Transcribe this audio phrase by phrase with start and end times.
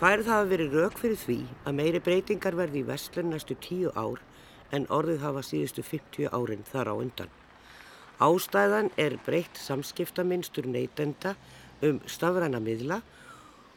[0.00, 1.34] Færið hafa verið rauk fyrir því
[1.68, 4.22] að meiri breytingar verði í vestlun næstu tíu ár
[4.72, 7.34] en orðið hafa síðustu 50 árin þar á undan.
[8.16, 11.34] Ástæðan er breytt samskiptaminstur neytenda
[11.84, 13.02] um stafræna miðla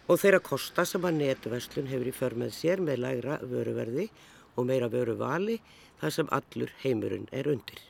[0.08, 4.08] og þeirra kosta sem að netverslun hefur í för með sér með lægra vöruverði
[4.56, 5.60] og meira vöru vali
[6.00, 7.84] þar sem allur heimurinn er undir.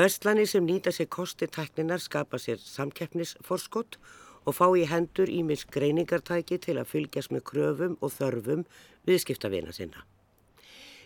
[0.00, 6.58] Vestlani sem nýta sér kosti tekninar skapa sér samkeppnisforskott og fá í hendur ímis greiningartæki
[6.58, 8.64] til að fylgjast með kröfum og þörfum
[9.06, 10.02] viðskiptavina sinna.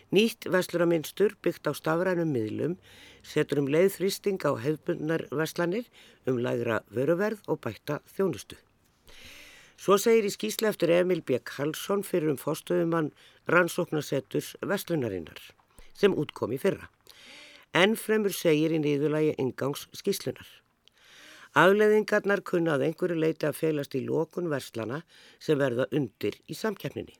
[0.09, 2.77] Nýtt vestluraminstur byggt á stafrænum miðlum
[3.21, 5.85] setur um leiðþrýsting á hefbundnar vestlanir
[6.25, 8.57] um lægra vöruverð og bætta þjónustu.
[9.77, 11.37] Svo segir í skýsle eftir Emil B.
[11.43, 13.11] Karlsson fyrir um fórstöðumann
[13.51, 15.43] rannsóknarsetturs vestlunarinnar
[15.93, 16.87] sem útkom í fyrra.
[17.75, 20.47] En fremur segir í nýðulagi ingangs skýslunar.
[21.57, 24.99] Afleðingarnar kunna að einhverju leiti að felast í lókun verslana
[25.41, 27.15] sem verða undir í samkjafninni.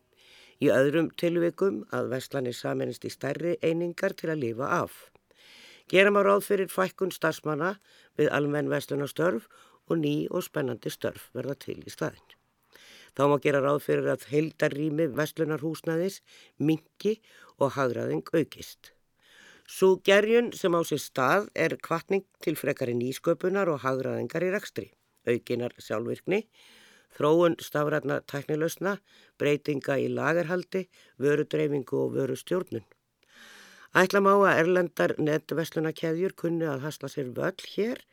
[0.61, 4.97] Í öðrum tilvikum að verslanir saminist í stærri einingar til að lifa af.
[5.89, 7.71] Gera má ráð fyrir fækkun starfsmanna
[8.19, 9.47] við almenn verslunastörf
[9.88, 12.35] og ný og spennandi störf verða til í staðin.
[13.17, 16.19] Þá má gera ráð fyrir að heildarrými verslunarhúsnaðis
[16.59, 17.17] minki
[17.58, 18.91] og hagraðing aukist.
[19.68, 24.86] Svo gerjun sem á sér stað er kvartning til frekari nýsköpunar og hagraðingar í rekstri,
[25.28, 26.46] aukinar sjálfvirkni,
[27.18, 28.95] þróun stafrætna tæknilausna,
[29.36, 30.86] breytinga í lagerhaldi,
[31.20, 32.88] vörudreyfingu og vörustjórnun.
[33.92, 38.04] Ætla má að erlendar netverslunarkeðjur kunni að hasla sér völl hér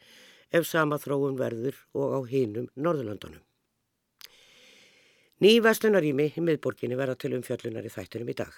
[0.50, 3.42] ef sama þróun verður og á hinum Norðurlandunum.
[5.42, 8.52] Ný verslunarími í miðborginni verða til umfjöllunar í þættunum í dag.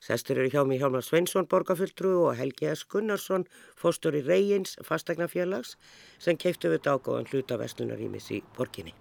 [0.00, 2.86] Sestur eru hjá mig Hjálmar Sveinsson, borgarfulltrú og Helgi S.
[2.88, 3.44] Gunnarsson,
[3.76, 5.74] fórstur í Reyins fastegnafélags
[6.16, 8.94] sem keiptu við dágóðan hluta verslunarímis í borginni.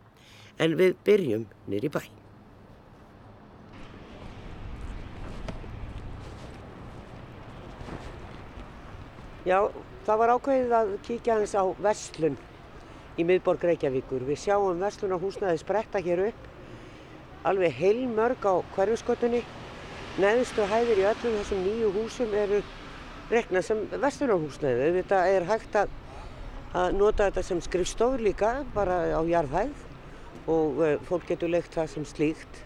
[0.59, 2.01] En við byrjum nýri bæ.
[9.47, 9.61] Já,
[10.03, 12.35] það var ákveðið að kíkja hans á verslun
[13.15, 14.27] í miðborg Reykjavíkur.
[14.27, 16.51] Við sjáum verslun á húsnaði spretta hér upp,
[17.45, 19.43] alveg heilmörg á hverjusgötunni.
[20.21, 22.61] Neðustu hæðir í öllum þessum nýju húsum eru
[23.31, 24.91] reknað sem verslunarhúsnaði.
[24.99, 25.95] Þetta er hægt að,
[26.73, 29.83] að nota þetta sem skrifstofur líka, bara á jarðhæð
[30.51, 32.61] og uh, fólk getur leikt það sem slíkt.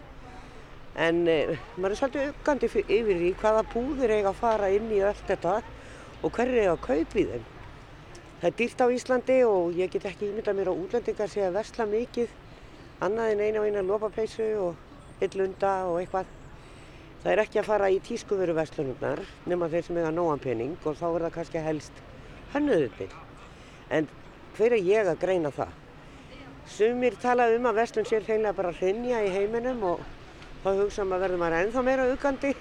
[1.00, 5.00] En uh, maður er svolítið uggandi yfir því hvaða búðir eiga að fara inn í
[5.06, 5.61] allt þetta
[6.19, 7.47] og hverju er að kaupa í þeim.
[8.40, 11.57] Það er dýrt á Íslandi og ég get ekki ímyndað mér á útlendingar sé að
[11.59, 12.35] versla mikið
[13.05, 16.29] annað en eina og eina lopapeysu og yllunda og eitthvað.
[17.23, 20.95] Það er ekki að fara í tískuveru verslunumnar nema þeir sem eiga nóan pening og
[20.99, 22.01] þá er það kannski helst
[22.53, 23.09] hannuðubil.
[23.91, 24.07] En
[24.55, 25.75] hver er ég að greina það?
[26.69, 30.03] Sumir tala um að verslun sér hreinlega bara hrinja í heiminum og
[30.63, 32.55] þá hugsa maður verður maður ennþá meira aukandi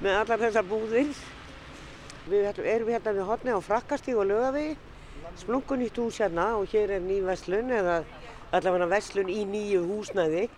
[0.00, 1.12] með allar þessar búðir
[2.30, 4.74] Við erum hérna við hotni á Frakkastíg og Lögavegi,
[5.40, 8.02] splungun nýtt hús hérna og hér er ný vestlun eða
[8.56, 10.48] allavega vestlun í nýju húsnæði.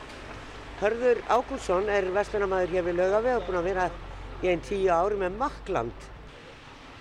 [0.80, 3.91] Hörður Ágúrsson er vestlunamæður hér við Lögavegi og búinn að vera
[4.42, 6.08] í einn tíu ári með Makland.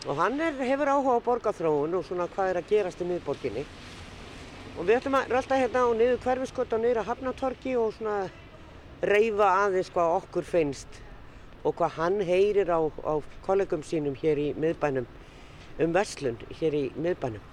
[0.09, 3.66] Og hann er, hefur áhuga á borgarþróun og svona hvað er að gerast í miðborginni.
[4.78, 8.18] Og við ætlum að rölda hérna á niður hverfiskott og niður að Hafnatorki og svona
[9.02, 11.02] reyfa aðeins hvað okkur finnst
[11.63, 13.13] og hvað hann heyrir á, á
[13.46, 15.09] kollegum sínum hér í miðbænum
[15.81, 17.50] um verslun hér í miðbænum.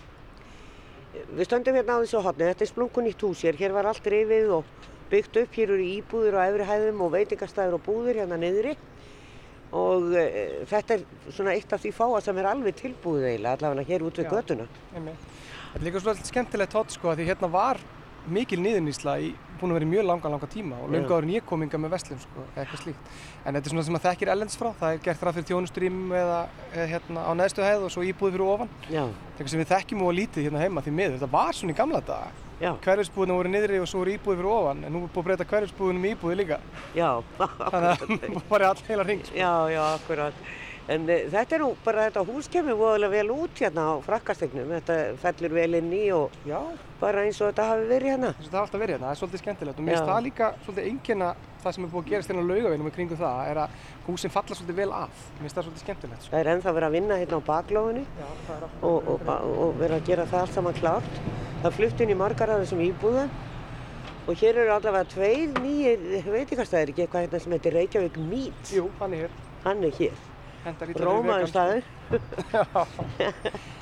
[1.38, 4.52] Við stöndum hérna á þessu hotni, þetta er splunkunýtt hús hér, hér var allt reyfið
[4.58, 4.70] og
[5.10, 8.76] byggt upp, hér eru íbúður á efri hæðum og veitingastæður og búður hérna niðri.
[9.78, 10.24] Og e,
[10.68, 14.20] þetta er svona eitt af því fáa sem er alveg tilbúið eiginlega allavega hér út
[14.20, 14.68] við göduna.
[14.94, 17.82] Þetta er líka svolítið skemmtilegt hot sko að því hérna var
[18.28, 21.80] mikil niðurnísla í búin að vera í mjög langa, langa tíma og löngu áður nýjakominga
[21.82, 23.12] með vestlum sko, eitthvað slíkt.
[23.44, 25.96] En þetta er svona sem að þekkir ellends frá, það er gert ræð fyrir tjónustrým
[26.18, 26.38] eða,
[26.74, 28.70] eða hérna á neðstu hæð og svo íbúið fyrir ofan.
[28.92, 29.04] Já.
[29.36, 31.18] Eitthvað sem við þekkjum og lítið hérna heima því miður.
[31.18, 32.30] Þetta var svona í gamla daga.
[32.82, 35.44] Hverjusbúðina voru niðri og svo voru íbúið fyrir ofan, en nú er búið að breyta
[35.52, 36.58] hverjusbúðinum í íbúið líka.
[36.98, 39.22] Já, Þannig að það var all heila ring.
[39.28, 39.36] Sko.
[39.38, 40.40] Já, já, akkurat.
[40.88, 44.70] En e, þetta er nú bara þetta hús kemur voðalega vel út hérna á frakkastegnum.
[44.78, 46.58] Þetta fellur vel inn í og Já.
[47.00, 48.30] bara eins og þetta hafi verið hérna.
[48.38, 50.22] Þess að þetta hafi alltaf verið hérna, það er svolítið skemmtilegt og mér finnst það
[50.28, 53.50] líka svolítið engina það sem er búið að gerast hérna á laugaveginum í kringum það
[53.50, 53.76] er að
[54.06, 55.26] húsin falla svolítið vel af.
[55.34, 56.22] Mér finnst það svolítið skemmtilegt.
[56.22, 56.32] Sko.
[56.32, 58.04] Það er ennþá verið að vinna hérna á baklóðinu
[58.80, 61.20] og, og, og verið að gera það allt saman klárt.
[61.58, 63.36] Það flutt inn í margar af þessum íbúðum
[64.28, 68.74] og hér eru allavega tveir nýjir veitikastæðir, ekki eitthvað hérna sem heitir Reykjavík Meat.
[68.76, 69.38] Jú, hann er hér.
[69.64, 70.27] Hann er hér.
[71.04, 71.84] Rómaður staður.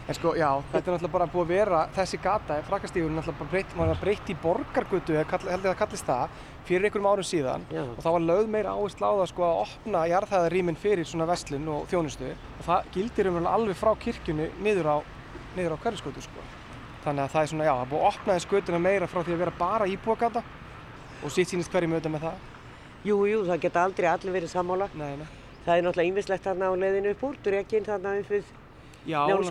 [0.06, 3.40] En sko, já, þetta er náttúrulega bara búið að vera, þessi gata, frakastífur, er náttúrulega
[3.40, 6.36] bara breytt, maður var breytt í borgargötu, held ég að það kallist það,
[6.68, 7.64] fyrir einhverjum árum síðan.
[7.74, 7.82] Já.
[7.86, 11.72] Og þá var lögð meira áherslu á það sko að opna jarðhæðarýmin fyrir svona vestlun
[11.74, 12.30] og þjónustu.
[12.58, 14.96] Og það gildir um alveg frá kirkjunni niður á,
[15.56, 16.46] niður á hverjaskötu sko.
[17.06, 19.20] Þannig að það er svona, já, það er búið að opna þess götuna meira frá
[19.22, 20.42] því að vera bara íbúagata
[21.22, 22.46] og sitt sýnist hverjum auðvitað með það.
[23.06, 24.88] Jú, jú, það geta aldrei allir verið sammála.
[24.98, 25.45] Nei, nei.
[25.66, 28.54] Það er náttúrulega ýmislegt þarna á leiðinu upp úr, Drekinn þarna upp við
[29.06, 29.50] bröð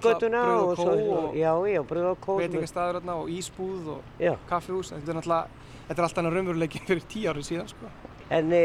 [0.56, 2.38] og og svo, og já, já, bröð og kó.
[2.40, 4.92] veitingastæður þarna og ísbúð og Já, kaffihús.
[4.92, 5.48] Þetta er náttúrulega,
[5.88, 7.92] þetta er alltaf hann raunveruleikin fyrir tíu árið síðan sko.
[8.30, 8.62] en e,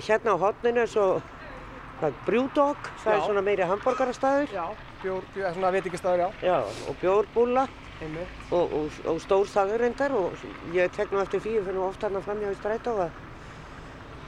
[0.00, 1.06] hérna á hotninu er svo,
[2.00, 3.24] hvað, brjúdók, það er Já.
[3.26, 4.54] svona meiri hambúrgarastæður.
[4.54, 4.66] Já,
[5.02, 6.28] bjór, bjór, svona veitingastæður, já.
[6.42, 6.58] Já,
[6.88, 7.66] og bjórbúlla
[8.02, 8.28] Einmitt.
[8.50, 10.32] og, og, og stór staður reyndar og
[10.74, 13.10] ég tek nú eftir ég fyrir nú oft hérna framhjá í strætó að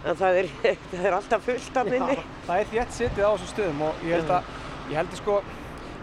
[0.04, 0.48] en það er,
[0.92, 2.16] það er alltaf fullt af minni.
[2.16, 4.48] Já, það er þétt setið á þessum stöðum og ég held að,
[4.90, 5.36] ég held að sko,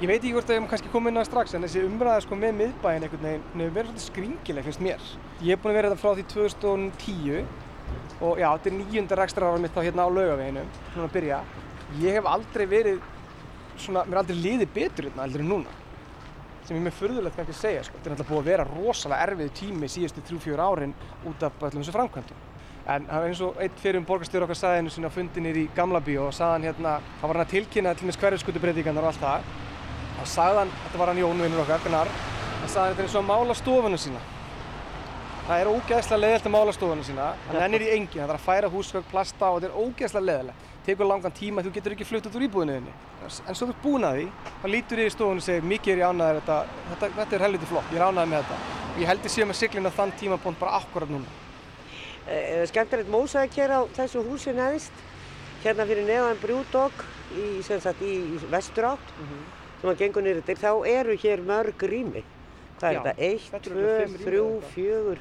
[0.01, 1.83] ég veit ekki hvort að ég má kannski koma inn á það strax en þessi
[1.87, 5.09] umræða sko með miðbæinn einhvern veginn, hún hefur verið svolítið skringileg finnst mér.
[5.41, 7.45] Ég er búinn að vera þetta frá því 2010
[8.21, 11.39] og já, þetta er nýjunda rekstrarára mitt þá hérna á laugaveginum, svona að byrja.
[12.01, 12.99] Ég hef aldrei verið
[13.81, 15.77] svona, mér er aldrei liðið betur hérna heldur en núna.
[16.67, 17.97] Sem ég með furðulegt kannski segja sko.
[17.97, 20.93] Þetta er náttúrulega búið að vera rosalega erfið tími síðustu 3-4 árin
[21.27, 22.50] út af öllum þessu framkvæmdum.
[22.89, 26.01] En eins og einn fyrir um borgarstjóri okkar sagði einu sinni á fundinir í Gamla
[26.01, 29.21] bíó og sagði hann hérna, hann var hann að tilkynna til með hverjuskutubreytingarnar og allt
[29.21, 29.51] það.
[30.17, 32.09] Þá sagði hann, þetta var hann Jón vinnur okkar, Gunnar,
[32.61, 34.23] hann sagði þetta er eins og að mála stofuna sína.
[35.45, 38.49] Það er ógeðslega leðilt að mála stofuna sína, hann ennir í engin, það þarf að
[38.49, 40.67] færa húsgögg, plasta og þetta er ógeðslega leðilegt.
[40.85, 42.93] Tekur langan tíma, þú getur ekki flutt út úr íbúðinu þinni.
[43.21, 44.27] En svo þú ert búin að því,
[44.61, 46.57] þá lítur yfir stofunu og segir, mikið er ég ánæður þetta,
[46.89, 48.77] þetta, þetta er helviti flott, ég er ánæður með þetta.
[48.87, 51.37] Og ég held ég sé með siglinu þann tímapunkt bara akkurat núna.
[52.29, 54.93] Eh, Skemmtilegt mósaðik hér á þessu húsi neðist,
[55.63, 59.13] hérna fyrir neðan brjúdók í, í, vesturátt
[59.81, 62.23] sem að gengur niður til, þá eru hér mörg rými.
[62.77, 63.15] Hvað er Já, þetta?
[63.17, 65.17] Eitt, þetta eru tvö, örugglega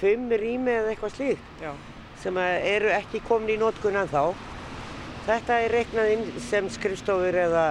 [0.00, 1.16] fimm rými þrjú, eða eitthvað.
[1.16, 4.26] slíkt sem eru ekki komin í notkun ennþá.
[5.24, 7.64] Þetta er reiknað inn sem skrifstofur eða,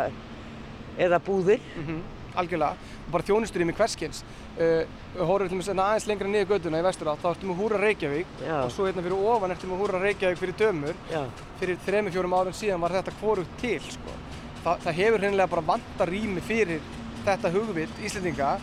[0.97, 1.61] eða búðir.
[1.77, 2.01] Mm
[2.39, 2.75] algjörlega,
[3.07, 4.23] og bara þjónustur í mig hverskins
[4.59, 7.79] uh, horfum til dæmis aðeins lengra niður göduna í vestur átt, þá ertu með Húra
[7.81, 8.55] Reykjavík Já.
[8.61, 10.99] og svo hérna fyrir ofan ertu með Húra Reykjavík fyrir dömur.
[11.11, 11.21] Já,
[11.61, 14.15] fyrir þremi fjórum árum síðan var þetta hvorugt til sko.
[14.63, 16.81] Þa, það hefur hreinlega bara vanta rými fyrir
[17.25, 18.55] þetta hugvitt Íslendinga.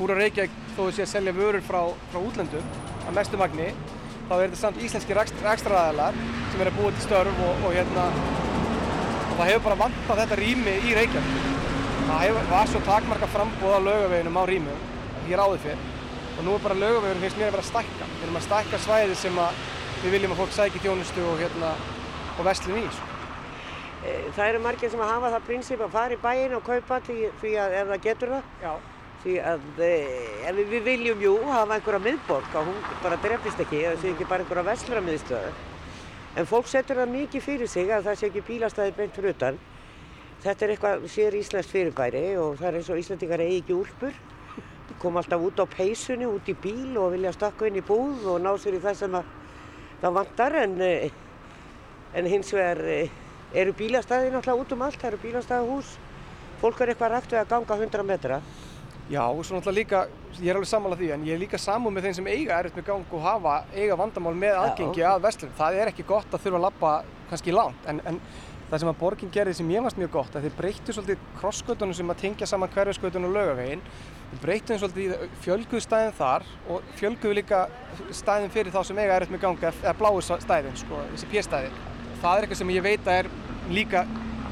[0.00, 1.80] Húra Reykjavík þó þau sé að selja vörur frá,
[2.12, 2.76] frá útlöndum
[3.06, 3.72] að mestu magni
[4.30, 6.16] þá er þetta samt íslenski rekstraræðalar
[6.52, 10.38] sem er að búa til störf og, og hérna og það hefur bara vantað þetta
[10.40, 11.50] rými í Reykjavík.
[12.06, 14.86] Það hefur, var svo takmarka frambúð á laugaveginum á rýmum
[15.30, 15.86] hér áður fyrr
[16.36, 18.82] og nú er bara laugaveginum finnst mér að vera að stækka við erum að stækka
[18.84, 19.64] svæði sem að
[20.00, 21.72] við viljum að fólk sæki þjónustu og hérna
[22.40, 23.08] og vestlun í sko.
[24.00, 27.00] Eh, það eru margir sem að hafa það prinsip að fara í bæinn og kaupa
[27.04, 28.54] því, því að ef það getur það.
[28.62, 28.70] Já.
[29.20, 29.90] Því að e,
[30.48, 34.28] ef við, viljum jú hafa einhverja miðborg að hún bara drefnist ekki, það sé ekki
[34.30, 35.50] bara einhverja vestluramiðstöðu.
[36.40, 39.60] En fólk setur það mikið fyrir sig að það sé ekki bílastæði beint fyrir utan.
[40.40, 44.14] Þetta er eitthvað sér íslenskt fyrirbæri og það er eins og Íslandingar eigi ekki úlpur.
[44.98, 48.40] Koma alltaf út á peysunni, út í bíl og vilja stakka inn í búð og
[48.42, 49.28] ná sér í það sem að
[50.00, 51.10] það vantar en, e,
[52.16, 52.98] en hins vegar e,
[53.54, 55.94] eru bílastæði náttúrulega út um allt, það eru bílastæðahús.
[56.60, 58.42] Fólk er eitthvað rægt við að ganga 100 metra.
[59.10, 60.00] Já, og svo náttúrulega líka,
[60.38, 62.76] ég er alveg sammála því, en ég er líka samúð með þeim sem eiga erfitt
[62.78, 65.56] með gang og hafa, eiga vandamál með aðgengi að vestlum.
[65.58, 66.92] Það er ekki gott að þurfa að lappa
[67.32, 68.20] kannski langt, en, en
[68.70, 71.96] það sem að borgin gerði sem ég varst mjög gott, að þeir breyttu svolítið krossgötunum
[71.98, 73.82] sem að tengja saman hverfisgötun og laugavegin,
[74.30, 77.62] þeir breyttu þeim svolítið í fjölguðu stæðin þar og fjölguðu líka
[78.14, 81.72] stæðin fyrir þá sem eiga erfitt með gang, eða bláu stæðin, sko, þessi p-stæði.
[82.20, 83.30] Það er eitthvað sem ég veit að er
[83.70, 84.04] líka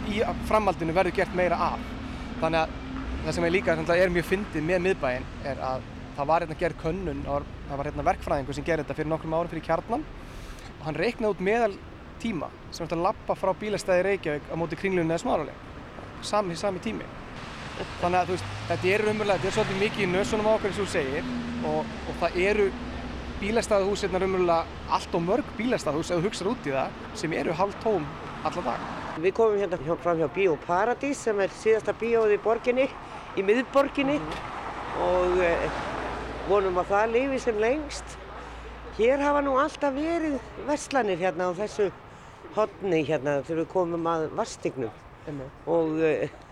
[0.08, 1.86] í framhaldinu verður gert meira af.
[2.40, 2.76] Þannig að
[3.24, 5.86] það sem er líka er mjög fyndið með miðbæinn er að
[6.18, 9.36] það var hérna gerð könnun, var, það var hérna verkfræðingur sem gerði þetta fyrir nokkrum
[9.38, 10.06] árum fyrir kjarnan
[10.78, 11.76] og hann reiknaði út meðal
[12.22, 16.82] tíma sem ætti að lappa frá bílastæði Reykjavík á móti kringlunni eða smáraleg sami, sami
[16.82, 17.06] tími
[18.02, 20.70] þannig að þú veist, þetta er umverulega, þetta er svolítið mikið í nösunum á okkur
[20.70, 21.32] eins og þú segir
[21.68, 22.68] og, og það eru
[23.38, 27.58] bílastæðahús hérna umverulega allt og mörg bílastæðahús ef þú hugsaður út í það sem eru
[27.58, 28.08] halv tóm
[28.48, 32.84] alla dag Við komum hérna fram hjá Bíó Paradís sem er síðasta bíóð í borginni,
[33.34, 34.18] í miðborginni
[35.02, 35.48] og e,
[36.46, 38.14] vonum að það lifi sem lengst.
[38.94, 41.88] Hér hafa nú alltaf verið verslanir hérna á þessu
[42.54, 46.47] hodni hérna þegar við komum að vastignum og þa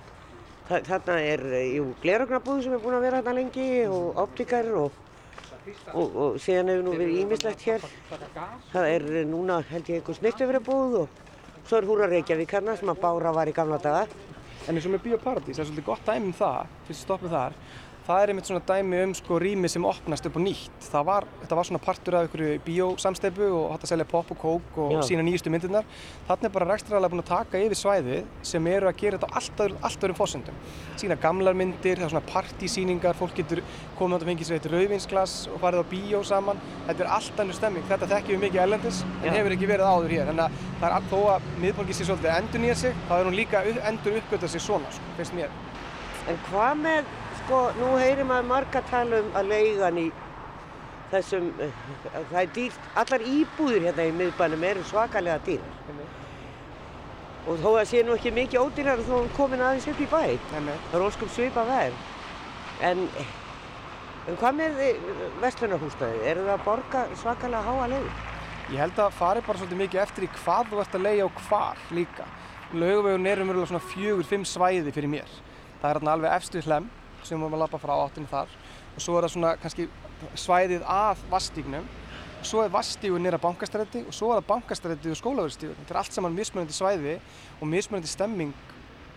[0.68, 1.42] þarna er
[1.76, 4.96] jú gleragnabúð sem er búin að vera hérna lengi og optikar og,
[5.92, 7.87] og, og síðan hefur nú verið ímislegt hér.
[8.73, 11.23] Það er e, núna held ég einhver snirtifrabúð og
[11.66, 14.04] Svo er Húra Reykjavík hérna sem að Bára var í gamla daga.
[14.70, 17.30] En eins og með Bíóparadís, það er svolítið gott dæmi um það, fyrst að stoppa
[17.32, 17.56] þar.
[18.06, 20.84] Það er einmitt svona dæmi um sko rými sem opnast upp á nýtt.
[20.92, 24.38] Það var, þetta var svona partur af einhverju bíósamsteipu og hægt að selja pop og
[24.38, 25.00] kók og Já.
[25.08, 25.82] sína nýjustu myndirnar.
[26.28, 29.34] Þannig er bara rekstraræðilega búin að taka yfir svæði sem eru að gera þetta á
[29.40, 29.58] allt,
[29.88, 30.54] allt öðrum fórsöndum.
[31.02, 33.58] Sína gamlar myndir, það er svona partysýningar, fólk getur
[33.98, 36.62] komið átt að fengið sér eitt rauðvinsglas og farið á bíó saman.
[36.86, 37.82] Þetta er allt annur stemming.
[37.90, 39.34] Þetta þekkjum við mikið erlendis en Já.
[39.40, 40.30] hefur ekki verið áður hér.
[40.30, 42.14] Þannig að það er all- þó að miðborgið sé sko.
[46.26, 47.10] En hvað með,
[47.47, 50.07] sko, nú heyrir maður marga tala um að leigan í
[51.12, 51.81] þessum, eh,
[52.33, 55.76] það er dýrt, allar íbúðir hérna í miðbænum eru svakalega dýrar.
[57.47, 60.38] Og þó að sé nú ekki mikið ódýrar þó hún komin aðeins upp í bæ.
[60.67, 60.75] Nei.
[60.91, 61.95] Það er óskum svipa verð.
[62.83, 63.09] En,
[64.26, 64.83] en hvað með
[65.45, 66.25] vestlunarhúsnaði?
[66.26, 68.19] Eru það að borga svakalega háa leiður?
[68.75, 71.43] Ég held að fari bara svolítið mikið eftir í hvað þú ert að leigja og
[71.47, 72.26] hvar líka.
[72.75, 75.35] Laugavegun er umverulega svona fjögur, fimm svæði fyrir mér.
[75.79, 76.91] Það er alveg efstu hlem
[77.26, 78.52] sem við erum að lappa frá áttinu þar
[78.97, 79.88] og svo er það svona kannski
[80.40, 81.88] svæðið að vastígnum
[82.37, 85.80] og svo er vastígun nýra bankastræti og svo er það bankastræti og skólaverðstígun.
[85.83, 87.18] Þetta er allt saman mismunandi svæði
[87.61, 88.54] og mismunandi stemming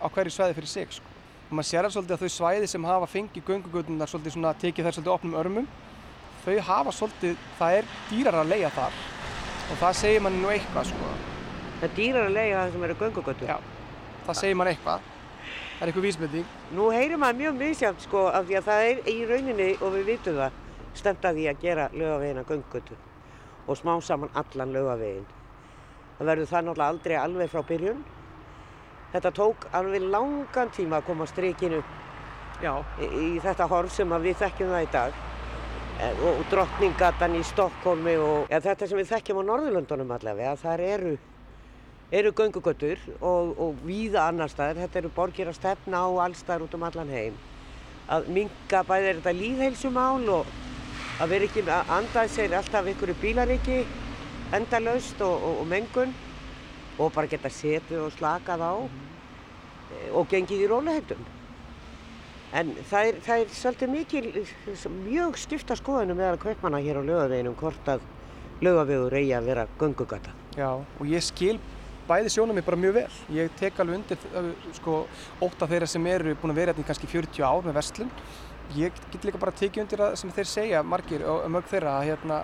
[0.00, 0.98] á hverju svæði fyrir sig.
[0.98, 1.16] Sko.
[1.50, 4.86] Og maður sér alveg svolítið að þau svæði sem hafa fengið göngugötunar svolítið svona tekið
[4.86, 5.70] þær svolítið opnum örmum
[6.44, 9.00] þau hafa svolítið, það er dýrar að leigja þar
[9.70, 11.14] og það segir manni nú eitthvað sko.
[11.80, 13.50] Það er dýrar að leiga það sem eru göngugötur.
[13.50, 13.58] Já,
[14.26, 15.10] það segir manni eitthvað.
[15.80, 16.48] Það er eitthvað vísbending.
[16.76, 20.10] Nú heyrir maður mjög misjátt sko af því að það er í rauninni og við
[20.10, 20.58] vitum það
[21.00, 22.98] stemt að að gera laugavegina göngugötu
[23.66, 25.24] og smá saman allan laugavegin.
[26.18, 28.04] Það verður það náttúrulega aldrei alveg frá byrjun.
[29.14, 31.80] Þetta tók alveg langan tíma að koma strikinu
[32.60, 35.26] í, í þetta horf sem að við þekkjum það í dag
[36.00, 40.54] Eh, og, og drottningatan í Stokkólmi og ja, þetta sem við þekkjum á Norðurlöndunum allavega,
[40.56, 41.10] þar eru,
[42.10, 46.74] eru göngugötur og, og víða annar staðar, þetta eru borgir að stefna á allstaðar út
[46.74, 47.36] um allan heim.
[48.10, 50.50] Að minga bæði er þetta líðheilsumál og
[51.20, 53.82] að vera ekki að andað sér alltaf einhverju bílariki
[54.56, 56.14] endalaust og, og, og mengun
[56.98, 61.22] og bara geta setið og slakað á eh, og gengið í rólehetum.
[62.50, 64.24] En það er, það er svolítið mikil,
[65.04, 68.02] mjög skipta skoðunum meðal kaupmanna hér á laugaveginum hvort að
[68.64, 70.34] laugavegur eigi að vera göngugata.
[70.58, 71.60] Já, og ég skil
[72.10, 73.08] bæði sjónum mig bara mjög vel.
[73.36, 75.02] Ég tek alveg undir sko,
[75.42, 78.10] óta þeirra sem eru búin að vera hérna í kannski 40 ár með verslun.
[78.76, 82.10] Ég get líka bara tekið undir það sem þeir segja, margir og mörg þeirra, að
[82.10, 82.42] hérna,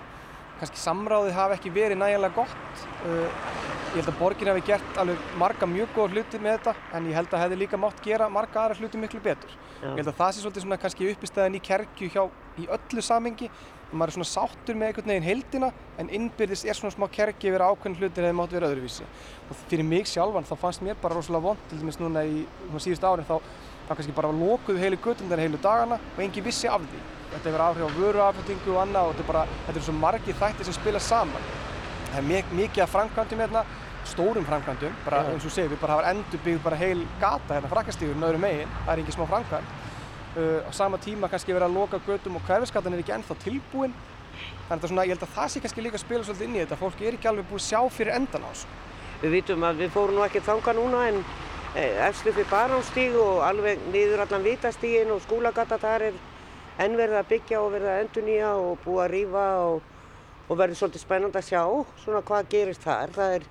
[0.61, 2.83] kannski samráðið hafi ekki verið nægilega gott.
[3.05, 3.29] Uh,
[3.93, 7.17] ég held að borgin hafi gert alveg marga mjög góða hluti með þetta, en ég
[7.17, 9.55] held að hefði líka mátt gera marga aðra hluti miklu betur.
[9.77, 9.87] Já.
[9.93, 12.23] Ég held að það sé svolítið svona kannski uppistæðin í kerkju hjá
[12.57, 13.51] í öllu samengi.
[13.93, 15.69] Maður er svona sáttur með einhvern veginn heildina
[16.03, 19.07] en innbyrðis er svona smá kerkju yfir ákveðin hlutir hefði mátt vera öðruvísi.
[19.47, 22.83] Og fyrir mig sjálfan þá fannst mér bara rosalega vond til dæmis núna í svona
[22.83, 23.39] síðust árin þá,
[23.87, 27.05] þá kannski bara lokuðu heilu göttundar heilu dagana og engin vissi af því.
[27.31, 30.41] Þetta hefur áhrif á vöruafhendingu og annað og þetta er bara, þetta er svo margir
[30.43, 31.51] þættir sem spila saman.
[32.11, 33.67] Það er mik mikið af framkvæmdum hérna,
[34.07, 38.27] stórum framkvæmdum, bara eins og segir við bara hafa endurbyggð bara heil gata hérna frakkastíðurinn
[38.29, 39.75] öðrum megin, það er ekki smá framkvæmd.
[40.37, 43.95] Uh, á sama tíma kannski verið að loka götum og hverfiskatan er ekki ennþá tilbúin.
[44.69, 46.61] Þannig að svona, ég held að það sé kannski líka að spila svolítið inn í
[46.61, 48.75] þetta, fólk er ekki alveg búið að sjá fyrir endan á þessu.
[49.23, 51.23] Við vitum að við fórum nú ekki þanga núna en
[51.73, 56.21] eh, efstu fyrir Baránstíg og alveg niður allan Vitastígin og skúlagata þar er
[56.85, 59.89] enn verið að byggja og verið að endurnýja og búið að rýfa og,
[60.51, 61.63] og verður svolítið spennandi að sjá
[62.05, 63.17] svona hvað gerist þar.
[63.17, 63.51] Það er,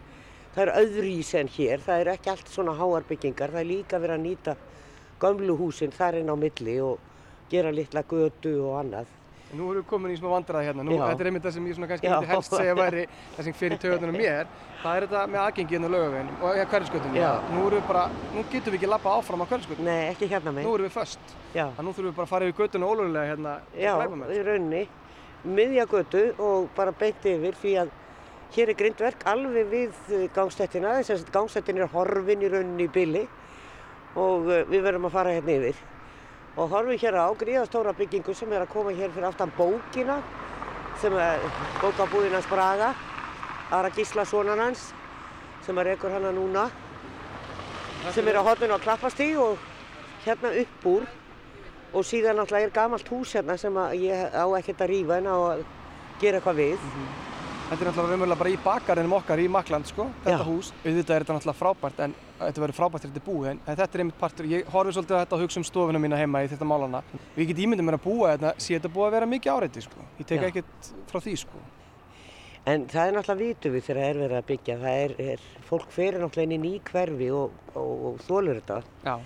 [0.53, 4.03] það er öðrís en hér, það er ekki allt svona háar byggingar, það er líka
[4.05, 4.57] verið að nýta
[5.21, 6.99] gömlu húsin þar inn á milli og
[7.51, 9.11] gera litla götu og annað.
[9.55, 11.75] Nú erum við komin í smá vandræði hérna, nú, þetta er einmitt það sem ég
[11.77, 13.03] svona kannski myndi helst segja væri
[13.35, 14.49] það sem fyrir töðunum mér,
[14.81, 17.19] það er þetta með aðgengi hérna á laugaveginum og ja, hverjusgötunum.
[17.21, 17.29] Já.
[17.53, 18.03] Nú erum við bara,
[18.33, 20.73] nú getum við ekki lappa áfram á hverjusgötunum, Nei, ekki hérna nú megin.
[20.73, 21.35] erum við föst.
[21.53, 21.65] Já.
[21.77, 23.93] Þannig nú þurfum við bara að fara yfir götuna ólögulega hérna Já,
[24.33, 24.83] í rauninni,
[25.45, 27.95] miðja götu og bara beint yfir því að
[28.57, 33.27] hér er grindverk alveg við gangstéttina, þess að gangstéttin er horfin í rauninni í byli
[34.15, 35.81] og eh, við verðum að fara hérna yfir.
[36.55, 40.21] Og horfum hér á gríðastóra byggingu sem er að koma hér fyrir aftan bókina,
[41.01, 41.43] sem er
[41.81, 42.93] bókabúðin hans Braga,
[43.75, 44.87] Ara Gísla sonan hans,
[45.65, 46.69] sem er ekkur hana núna,
[48.15, 49.59] sem er á hotninu á Klappastíg og
[50.25, 51.07] hérna upp úr
[51.95, 55.35] og síðan náttúrulega er gamalt hús hérna sem ég á ekkert að rífa en á
[55.35, 55.63] að
[56.21, 56.87] gera eitthvað við.
[57.65, 60.47] Þetta er náttúrulega raunverulega bara í bakgarðinum okkar í Makland, sko, þetta Já.
[60.47, 60.71] hús.
[60.85, 64.03] Auðvitað er þetta náttúrulega frábært, en þetta verður frábært þetta er búið, en, þetta er
[64.03, 66.67] einmitt partur, ég horfi svolítið á þetta og hugsa um stofuna mína heima í þetta
[66.67, 67.01] málana.
[67.35, 70.09] Við getum ímyndið mér að búa þetta, sé þetta búið að vera mikið áreiti, sko.
[70.19, 70.47] Ég tek Já.
[70.49, 71.63] ekkert frá því, sko.
[72.65, 74.75] En það er náttúrulega vitum við þegar það er verið að byggja.
[74.81, 78.79] Það er, er fólk fyrir náttúrulega inn í hverfi og, og, og þólur þetta.
[79.05, 79.17] Já,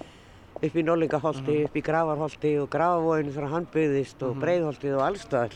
[0.60, 5.54] Upp í Norlingaholti, upp í Gravarholti og Gravavóinu þegar hann byggðist og Breiðholtið og allstaðar.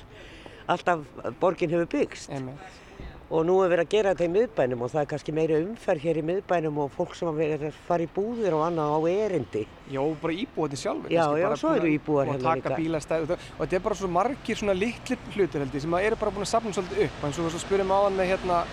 [0.72, 1.02] Alltaf
[1.42, 2.30] borgin hefur byggst.
[2.32, 2.83] einmitt.
[3.32, 6.03] Og nú er verið að gera þetta í miðbænum og það er kannski meiri umferð
[6.03, 9.63] hér í miðbænum og fólk sem er að fara í búðir og annað á erindi.
[9.89, 11.10] Já, bara íbúarnir sjálfur.
[11.10, 12.77] Já, já, svo eru íbúar og hérna taka líka.
[12.84, 15.92] bílastæði og, það- og þetta er bara svo margir svona litli hlutir held ég sem
[15.98, 18.63] að eru bara búin að safna svolítið upp og þú spyrir mig áðan með hérna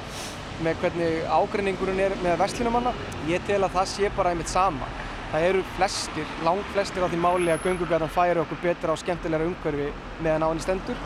[0.60, 2.92] með hvernig ágreiningurinn er með verslunumanna
[3.30, 4.86] ég tel að það sé bara einmitt sama
[5.32, 9.46] það eru flestir, lang flestir á því máli að göngugatan færi okkur betra og skemmtilegra
[9.46, 10.96] umhverfi meðan á henni stendur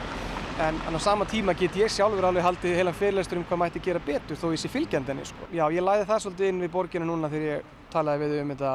[0.61, 3.83] en, en á sama tíma get ég sjálfur alveg haldið heilan fyrirlestur um hvað mætti
[3.83, 5.49] gera betur þó ég sé fylgjandi henni sko.
[5.53, 8.75] Já, ég læði það svolítið inn við borginu núna þegar ég talaði við um þetta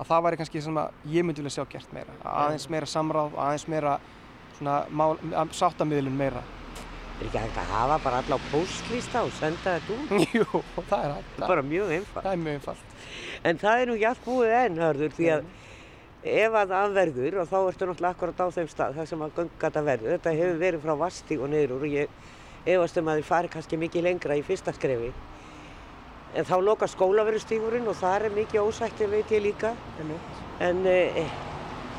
[0.00, 3.36] að það væri kannski sem að ég myndi vilja sjá gert meira aðeins meira samráð,
[3.36, 3.98] aðeins meira
[4.58, 6.42] svona sáttamiðlun meira
[7.20, 10.28] Er ekki hægt að hafa bara alla á postlista og senda þetta út?
[10.38, 12.24] Jú, það er hægt bara mjög einfalt.
[12.24, 15.44] það er mjög einfalt En það er nú jætt búið enn, hörður, því að
[16.20, 19.34] ef að það verður og þá ertu náttúrulega akkurat á þeim stað þar sem að
[19.38, 20.14] göngata verður.
[20.16, 22.08] Þetta hefur verið frá Vastíg og niður úr og ég
[22.68, 25.12] efast um að þið fari kannski mikið lengra í fyrsta skrefi.
[26.36, 29.72] En þá loka skólaverðustífurinn og það er mikið ósætti veit ég líka.
[30.60, 31.24] En e,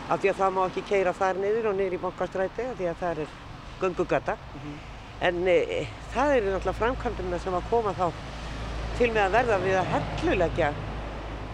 [0.08, 2.92] af því að það má ekki keira þar niður og niður í bankastræti af því
[2.92, 3.36] að það er
[3.82, 4.38] göngugata.
[5.22, 5.58] En e,
[6.14, 8.08] það eru náttúrulega framkvæmdina sem að koma þá
[9.00, 10.72] til með að verða við að helluleggja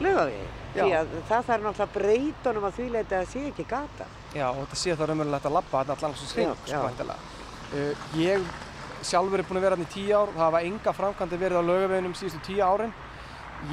[0.04, 0.47] laugavegi.
[0.78, 4.08] Því að það þarf náttúrulega breytunum að því leiti að sé ekki gata.
[4.36, 6.52] Já, og þetta sé það raunverulegt að labba þetta allan sem já.
[6.64, 7.36] sko, væntanlega.
[7.68, 8.52] Uh, ég
[9.08, 11.64] sjálfur er búinn að vera hérna í tíu ár, það hafa enga framkvæmdi verið á
[11.68, 12.94] laugaveginum síðustu tíu árin.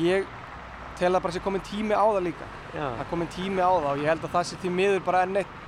[0.00, 0.26] Ég
[0.99, 2.49] tel að bara sé komin tími á það líka.
[2.75, 2.87] Já.
[3.00, 5.40] Það komin tími á það og ég held að það sé því miður bara enn
[5.42, 5.61] eitt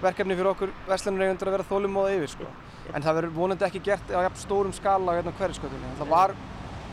[0.00, 2.50] verkefni fyrir okkur verslunareigundur að vera þólumóða yfir, sko.
[2.94, 5.92] En það verður vonandi ekki gert á stórum skala á hérna hverjaskötunni.
[5.98, 6.34] Það var,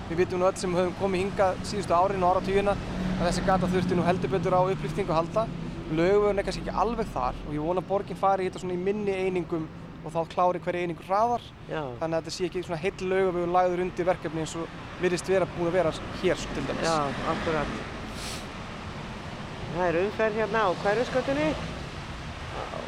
[0.10, 2.76] við vitum nú öll sem höfum komið hingað síðustu árin og áratugina
[3.18, 5.44] að þessi gata þurfti nú heldur betur á upplýftingu að halda.
[5.88, 8.76] Laugavegurinn er kannski ekki alveg þar og ég vona að borgin fari í þetta svona
[8.76, 9.64] í minni einingum
[10.06, 11.46] og þá klári hverja einingu hraðar.
[11.66, 11.82] Já.
[12.02, 15.48] Þannig að þetta sé ekki svona heill laugavegur lagður undir verkefni eins og virðist vera
[15.56, 16.86] búin að vera hér til dæmis.
[16.86, 17.74] Já, akkurat.
[19.74, 21.50] Það er umferð hérna á hverjaskötunni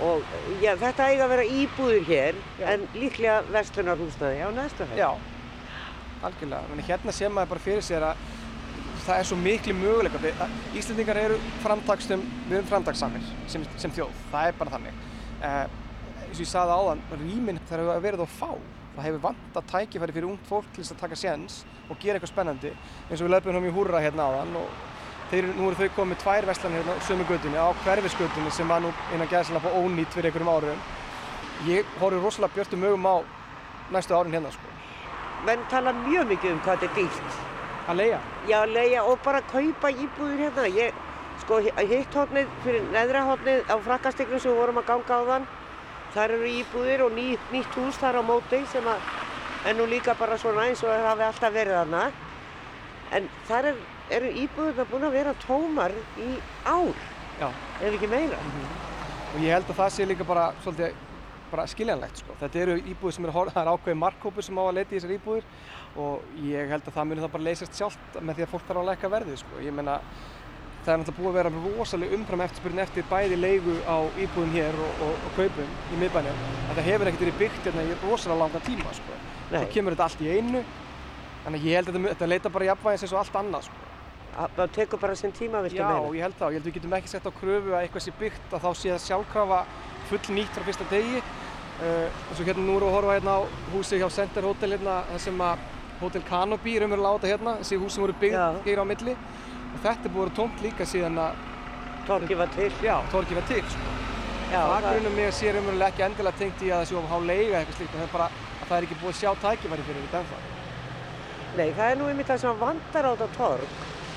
[0.04, 0.30] og
[0.64, 2.68] já, þetta eiga að vera íbúður hér Já.
[2.74, 5.02] en líklega verslunarhúsnaði á næstu hæð.
[5.02, 5.10] Já,
[6.26, 6.86] algjörlega.
[6.88, 8.24] Hérna sé maður bara fyrir sér að
[9.10, 10.22] það er svo miklu möguleika.
[10.24, 14.12] Við- að Íslendingar eru framtakstum, við erum framtakssamir sem, sem þjóð.
[14.32, 15.00] Það er bara þannig.
[15.40, 15.66] Uh,
[16.28, 18.52] eins og ég sagði áðan, rýmin þarf að verið á fá.
[18.96, 22.34] Það hefur vantað tækifæri fyrir ungt fólk til þess að taka séns og gera eitthvað
[22.34, 22.72] spennandi.
[23.10, 24.72] Eins og við löpum um í húrra hérna áðan og
[25.32, 28.68] þeir, nú eru þau komið með tvær verslanir hérna á sömu götunni, á hverfisgötunni sem
[28.68, 30.82] var nú innan gæðslega på ónýtt fyrir einhverjum árum.
[31.70, 33.16] Ég horfi rosalega björtum mögum á
[33.94, 34.74] næstu árin hérna sko.
[35.46, 37.49] Menn tala mjög mikið um hvað þetta er dýrt.
[37.90, 38.20] Að leia?
[38.46, 40.66] Já, leia og bara kaupa íbúður hérna.
[40.70, 40.94] Ég,
[41.42, 45.22] sko, hi- hitt hotnið fyrir neðra hotnið á frakkastiklum sem við vorum að ganga á
[45.32, 45.48] þann.
[46.14, 49.02] Þar eru íbúðir og ný, nýtt hús þar á móti sem að
[49.66, 52.04] er nú líka bara svona eins og það hafi alltaf verið þarna.
[53.12, 53.76] En þar er,
[54.10, 56.30] eru íbúðurna búin að vera tómar í
[56.66, 56.98] ár,
[57.42, 57.50] Já.
[57.80, 58.38] ef ekki meira.
[59.34, 60.94] Og ég held að það sé líka bara svolítið
[61.52, 62.36] bara skiljanlegt sko.
[62.40, 65.16] Þetta eru íbúðir sem eru, það er ákveðin markkópur sem á að leita í þessar
[65.18, 65.48] íbúðir
[66.00, 68.82] og ég held að það muni það bara leysast sjálft með því að fólk þarf
[68.84, 69.64] að lækka verðið sko.
[69.66, 69.98] Ég meina
[70.86, 74.78] það er náttúrulega búið að vera rosalega umfram eftirspurnin eftir bæði leigu á íbúðum hér
[74.80, 76.40] og, og, og kaupum í miðbænum.
[76.70, 79.18] að Það hefur ekkert verið byggt hérna í rosalega langan tíma sko.
[79.50, 79.60] Nei.
[79.60, 80.64] Þá kemur þetta allt í einu.
[81.44, 83.86] Þannig ég held að þetta, þetta leita bara jafnvægis eins og allt annað sko.
[84.40, 86.16] Það það tekur bara sinn tíma, viltu Já, meina.
[86.16, 86.54] ég held það.
[86.54, 88.70] Ég held að við getum ekki sett á kröfu að eitthvað sé byggt að þá
[88.80, 89.62] sé það sjálfkrafa
[90.10, 91.22] full nýtt frá fyrsta degi.
[91.80, 93.42] Eins og hérna nú erum við að horfa hérna á
[93.74, 95.68] húsi hjá Center Hotel hérna, það sem að
[96.02, 98.48] Hotel Canopy er umverulega á þetta hérna, þessi hús sem voru byggð Já.
[98.66, 99.16] hér á milli.
[99.70, 101.46] Og þetta er búið að vera tómt líka síðan að,
[102.10, 102.72] Torki var til.
[102.82, 103.90] já, torkið var til, sko.
[104.50, 106.96] Já, það það- grunum mig að sé umverulega ekki endilega tengt í að það sé
[106.98, 109.20] of há leiga eitthvað slíkt, en það er bara að það er ekki búið að
[109.20, 110.40] sjá tækifæri fyrir þetta ennþá.
[111.58, 113.70] Nei, það er nú einmitt það sem vantar á þetta torg.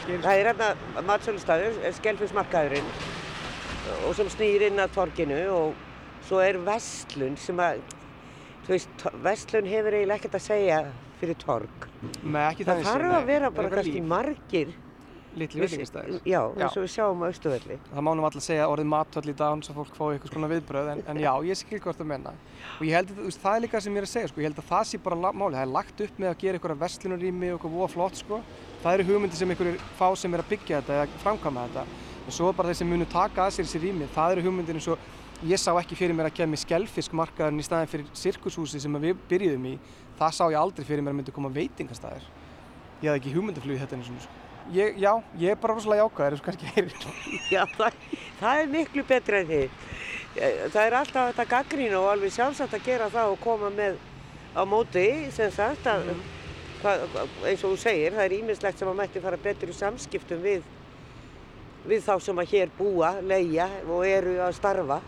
[0.06, 0.68] Gerist- Það er hérna
[1.06, 2.88] matsölustafur, skelfismarkaðurinn
[4.08, 5.74] og sem snýr inn að torginu og
[6.28, 7.80] svo er vestlun sem að,
[8.66, 10.78] þú veist, vestlun hefur eiginlega ekkert að segja
[11.22, 11.88] fyrir torg.
[12.22, 13.18] Nei, ekki Það þannig séð, þarf nei.
[13.20, 14.72] að vera Það bara kannski margir.
[15.32, 16.18] Litli Viss- veitingastæðir.
[16.28, 16.60] Já, Já.
[16.66, 17.76] eins og við sjáum á Östuvelli.
[17.88, 20.90] Það má nú alltaf segja orðið matvöll í dag svo fólk fái eitthvað svona viðbröð
[20.92, 22.34] en, en já, ég skil hvort það menna.
[22.76, 24.60] Og ég held að það er líka sem ég er að segja, sko, ég held
[24.60, 25.56] að það sé bara málið.
[25.56, 28.42] Það er lagt upp með að gera eitthvað vestlunarými og eitthvað voða flott, sko.
[28.82, 31.86] Það eru hugmyndir sem einhverjir fá sem er að byggja þetta eða framkvæma þetta.
[32.26, 34.90] En svo bara þeir sem munu taka að sér þessi rými, það eru hugmyndir eins
[34.92, 35.10] og
[35.48, 39.66] ég sá ekki fyrir mér að kemja skellfiskmarkaðurinn í staðin fyrir sirkushúsi sem við byrjuðum
[39.72, 39.74] í.
[40.20, 42.30] Það sá ég aldrei fyrir mér að myndi koma veitingastæðir
[43.02, 44.40] ég hafði ekki hugmyndaflug þetta eins og sko.
[44.72, 47.06] ég, já, ég er bara rosalega jákvæður eins og kannski heyrir
[47.54, 47.96] Já, það,
[48.40, 49.80] það er miklu betra en þið.
[50.72, 53.98] Það er alltaf þetta gaggrín og alveg sjálfsagt að gera það og koma með
[54.54, 56.22] á móti sem sagt að, mm.
[56.84, 57.04] hvað,
[57.50, 60.62] eins og þú segir, það er ímislegt sem að mætti fara betur í samskiptum við
[61.88, 65.00] við þá sem að hér búa, leia og eru að starfa.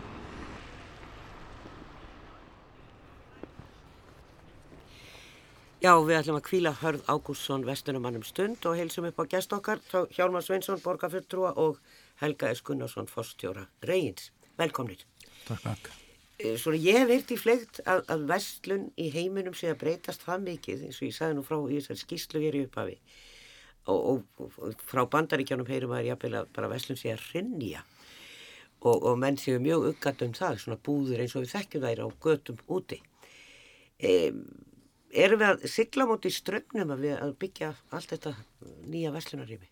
[5.84, 9.82] Já, við ætlum að kvíla Hörð Ágústsson vestunumannum stund og heilsum upp á gest okkar,
[10.16, 11.76] Hjálmar Sveinsson, borgarfyrtrúa og
[12.22, 12.62] Helga S.
[12.64, 14.30] Gunnarsson, fórstjóra Reyins.
[14.56, 15.04] Velkomnir.
[15.44, 15.90] Takk, takk.
[16.40, 20.24] Eh, svona ég hef virt í fleikt að, að vestlun í heiminum sé að breytast
[20.24, 22.96] það mikið, eins og ég sagði nú frá í þessari skýslu hér í upphafi
[23.90, 27.82] og, og, og frá bandaríkjánum heyrum maður jafnvel að bara Veslum sé að rinja
[28.84, 32.02] og, og menn séu mjög uppgætt um það, svona búður eins og við þekkjum þær
[32.04, 32.98] á götum úti.
[33.96, 34.32] E,
[35.24, 38.34] erum við að sigla móti í strögnum að, að byggja allt þetta
[38.90, 39.70] nýja Veslunarími?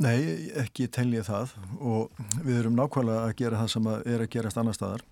[0.00, 4.30] Nei, ekki telja það og við erum nákvæmlega að gera það sem að er að
[4.32, 5.02] gerast annar staðar.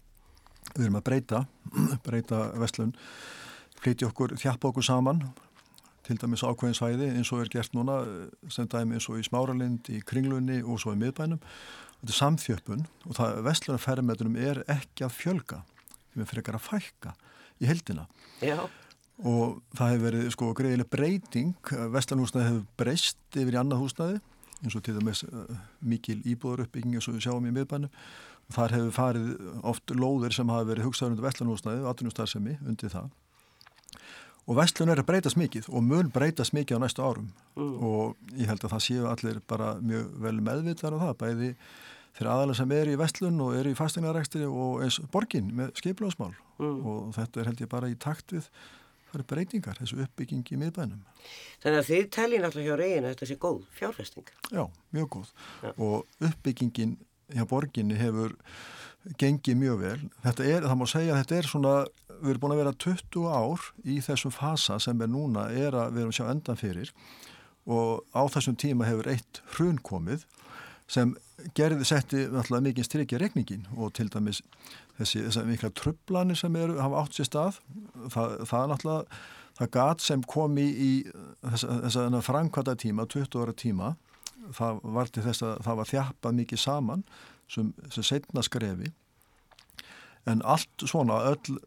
[0.77, 1.43] Við erum að breyta,
[2.07, 2.95] breyta Veslun,
[3.83, 5.27] flytja okkur, þjappa okkur saman
[6.09, 7.99] til dæmis ákveðin svæði eins og er gert núna
[8.53, 11.41] sem dæmi eins og í Smáralind, í Kringlunni og svo í miðbænum.
[11.99, 15.61] Þetta er samþjöppun og það vestlunarferðarmetunum er ekki að fjölga,
[16.15, 17.15] þeim er ekki að fælka
[17.59, 18.07] í heldina.
[18.41, 18.63] Já.
[19.27, 24.21] Og það hefur verið sko greiðileg breyting, vestlanhúsnaði hefur breyst yfir í annað húsnaði
[24.63, 25.45] eins og til dæmis uh,
[25.87, 27.93] mikil íbúður uppbygging eins og við sjáum í miðbænum.
[28.55, 29.33] Þar hefur farið
[29.67, 33.11] oft lóðir sem hafa verið hugsaður undir vestlanhúsnaði og atvinnustarðsemi undir það
[34.49, 37.77] og vestlun er að breytast mikið og mun breytast mikið á næstu árum mm.
[37.85, 41.53] og ég held að það séu allir bara mjög vel meðvitað á það, bæði
[42.19, 46.33] þeirra aðalega sem er í vestlun og er í fastegnarækstri og eins borgin með skiplásmál
[46.59, 46.81] mm.
[46.81, 48.49] og þetta er held ég bara í takt við
[49.09, 51.05] það eru breytingar, þessu uppbygging í miðbænum.
[51.63, 54.33] Þannig að þið teljið náttúrulega hjá reyna þetta sé góð fjárfesting.
[54.53, 54.65] Já,
[54.97, 55.31] mjög góð
[55.63, 55.71] Já.
[55.71, 56.99] og uppbyggingin
[57.33, 58.35] hjá borginni hefur
[59.21, 59.99] gengið mjög vel.
[60.27, 61.75] Þetta er, það má segja að þetta er svona,
[62.23, 65.95] við erum búin að vera 20 ár í þessum fasa sem er núna, er að
[65.97, 66.93] við erum sjá endan fyrir.
[67.69, 70.25] Og á þessum tíma hefur eitt hrun komið
[70.89, 71.15] sem
[71.55, 74.41] gerði, setti mikið strykja regningin og til dæmis
[74.99, 77.59] þessi, þessi mikla trublanir sem eru, hafa átt sér stað,
[78.09, 79.21] það, það er náttúrulega
[79.59, 80.91] það gat sem kom í, í
[81.43, 83.95] þessa, þessa framkvæmda tíma, 20 ára tíma,
[84.55, 87.05] það var til þess að það var þjappað mikið saman
[87.51, 88.93] sem, sem setna skrefi.
[90.29, 91.59] En allt svona öll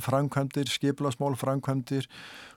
[0.00, 2.06] framkvæmdir, skiplasmál framkvæmdir,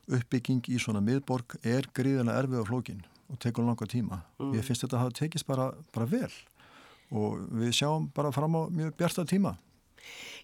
[0.10, 4.24] uppbygging í svona miðborg er gríðina erfið á flókin og tekur langa tíma.
[4.40, 4.54] Mm.
[4.58, 6.32] ég finnst þetta að það tekist bara, bara vel
[7.10, 9.58] og við sjáum bara fram á mjög bjarta tíma.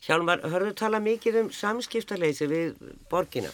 [0.06, 2.76] Hjálmar, hörðu tala mikið um samskiptarleysi við
[3.10, 3.50] borgina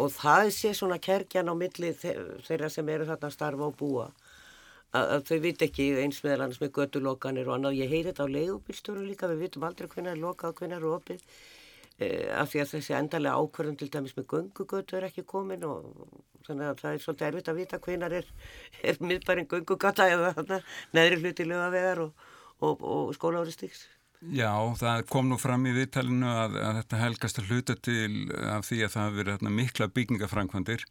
[0.00, 4.06] og það sé svona kerkjan á milli þeirra sem eru þarna að starfa og búa.
[4.94, 7.80] Að, þau vit ekki eins meðal annars með göttulokanir og annað.
[7.82, 11.24] Ég heyri þetta á leiðubílstjóru líka, við vitum aldrei hvernig er lokað hvernig er opið
[11.94, 15.84] af því að þessi endarlega ákvarðan til dæmis með göngugötu er ekki komin og
[16.46, 18.30] þannig að það er svolítið erfitt að vita hvernig er,
[18.82, 20.60] er miðbæring göngugata eða
[20.96, 22.24] neðri hluti lögavegar og,
[22.58, 23.86] og, og skólaári stíks.
[24.34, 28.10] Já, það kom nú fram í viðtælinu að, að þetta helgast að hluta til
[28.48, 30.86] af því að það hafi verið mikla byggingafrænkvandir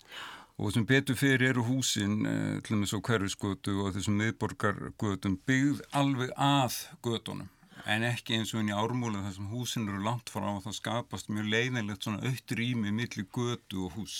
[0.61, 5.39] og sem betur fyrir eru húsin eh, til og með svo hverfisgötu og þessum miðborgargötum
[5.49, 7.49] byggð alveg að götunum
[7.89, 10.77] en ekki eins og inn í ármúlinn þar sem húsin eru langt frá og það
[10.79, 14.17] skapast mjög leiðinlegt svona aukt rými millir götu og hús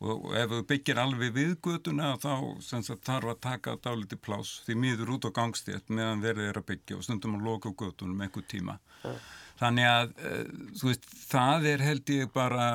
[0.00, 2.32] og ef þú byggir alveg við götuna þá
[2.64, 6.68] sagt, þarf að taka dáliti plás því miður út á gangstétt meðan verið er að
[6.72, 9.12] byggja og stundum að loka götunum einhver tíma ja.
[9.60, 12.66] Þannig að eh, veist, það er held ég bara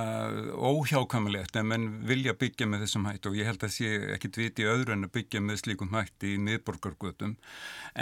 [0.54, 4.68] óhjákamilegt en menn vilja byggja með þessum hætti og ég held að sé ekkit viti
[4.70, 7.36] öðru en að byggja með slíkum hætti í miðborgargötum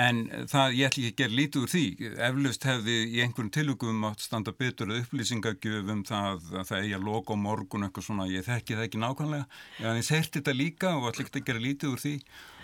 [0.05, 1.85] en það ég ætl ekki að gera lítið úr því.
[2.27, 7.39] Eflaust hefði í einhverjum tilugum átt standa betur upplýsingagjöfum það að það eigi að loka
[7.39, 11.23] á morgun eitthvað svona, ég þekki það ekki nákvæmlega ég sérti þetta líka og ætl
[11.23, 12.15] ekki að gera lítið úr því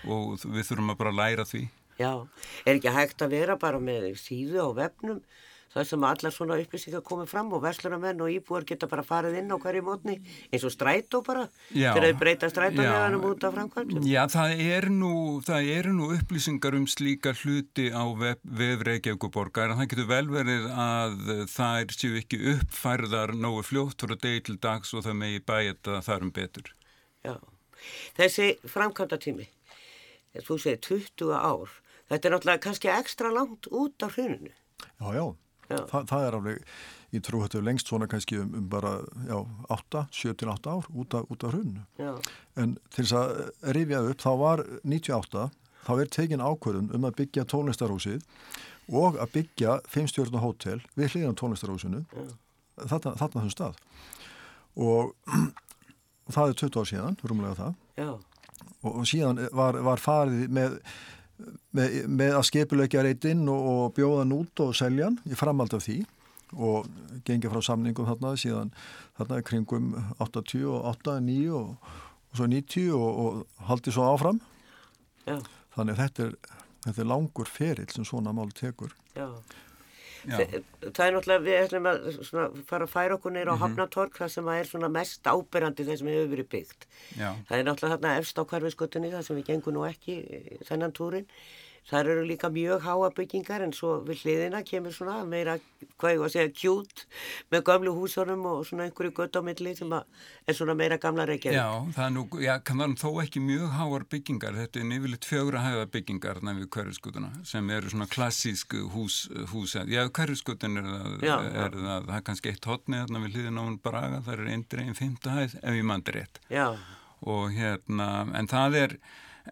[0.10, 1.68] og við þurfum að bara læra því.
[2.00, 2.12] Já,
[2.64, 5.24] er ekki hægt að vera bara með síðu á vefnum
[5.74, 9.54] það sem allar svona upplýsingar komið fram og verslunarmenn og íbúar geta bara farið inn
[9.54, 10.16] á hverju mótni
[10.50, 14.08] eins og strætó bara þegar þau breyta strætó meðanum út af framkvæmdum.
[14.10, 15.14] Já, það eru nú,
[15.60, 21.20] er nú upplýsingar um slíka hluti á vef Reykjavíkuborgar en það getur vel verið að
[21.54, 26.34] það séu ekki uppfærðar nógu fljótt fyrir degi til dags og það megi bæta þarum
[26.34, 26.74] betur.
[27.26, 27.36] Já,
[28.18, 29.46] þessi framkvæmdatími,
[30.48, 30.82] þú segir
[31.20, 31.76] 20 ár,
[32.10, 34.56] þetta er náttúrulega kannski ekstra langt út af hruninu.
[35.00, 35.26] Já, já.
[35.70, 36.62] Þa, það er alveg,
[37.14, 38.96] ég trú þetta lengst svona kannski um, um bara,
[39.30, 39.38] já,
[39.76, 41.84] 8, 7-8 ár út af, af hrunnu.
[42.60, 45.46] En til þess að rifja upp, þá var 98,
[45.86, 48.26] þá er tekin ákvörðun um að byggja tónlistarhúsið
[48.90, 52.04] og að byggja fimmstjórna hótel við hlýðan tónlistarhúsinu
[52.88, 53.80] þarna þessum stað.
[54.80, 55.14] Og,
[56.34, 57.78] það er 20 ár síðan, rúmulega það.
[58.00, 58.12] Já.
[58.90, 60.78] Og síðan var, var farið með
[61.76, 65.76] með, með að skipulegja reytinn og, og bjóða hann út og selja hann í framhald
[65.78, 66.00] af því
[66.58, 66.90] og
[67.28, 68.74] gengið frá samningum þarna síðan
[69.20, 71.90] þarna kringum 88, 9 og,
[72.32, 74.42] og svo 90 og, og haldið svo áfram.
[75.28, 75.38] Já.
[75.76, 76.38] þannig þetta er,
[76.88, 78.96] þetta er langur ferill sem svona mál tekur.
[79.14, 79.30] Já
[80.26, 83.64] Það er náttúrulega, við ætlum að svona, fara að færa okkur neyra á mm -hmm.
[83.64, 86.88] Hafnatorg það sem er svona mest áberandi þess sem hefur verið byggt.
[87.18, 87.30] Já.
[87.48, 90.14] Það er náttúrulega þarna efst á hverfiskutunni það sem við gengum nú ekki
[90.68, 91.28] þennan túrin
[91.90, 95.56] Það eru líka mjög háa byggingar en svo við hliðina kemur svona meira,
[96.02, 97.04] hvað ég var að segja, kjút
[97.54, 101.58] með gamlu húsunum og svona einhverju gött á milli sem er svona meira gamla reykjaði.
[101.58, 105.64] Já, það er nú, já, kannan þó ekki mjög háar byggingar, þetta er nefnilegt fjögra
[105.66, 109.22] hæða byggingar næfið hverjuskutuna sem eru svona klassísk hús,
[109.54, 113.40] hús já, hverjuskutin er það, já, er það, það er kannski eitt hotni þarna við
[113.40, 116.42] hliðina á hún braga, það er einn dreyin fymta hæð ef ég mandi rétt.
[116.54, 116.68] Já.
[117.30, 118.96] Og hérna, en það er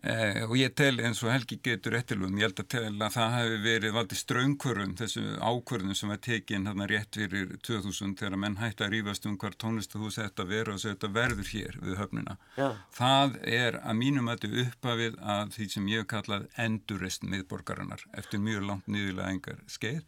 [0.04, 3.36] Eh, og ég tel eins og Helgi getur eftirlum, ég held að tel að það
[3.36, 8.58] hefði verið valdið ströngkvörðum, þessu ákvörðum sem var tekinn hérna rétt fyrir 2000 þegar menn
[8.62, 12.38] hætti að rýfast um hvar tónlistuhús þetta verður og þetta verður hér við höfnina.
[12.58, 12.68] Já.
[12.98, 18.44] Það er að mínum að þetta uppafið að því sem ég kallað endurist miðborgarinnar eftir
[18.44, 20.04] mjög langt nýðilega engar skeið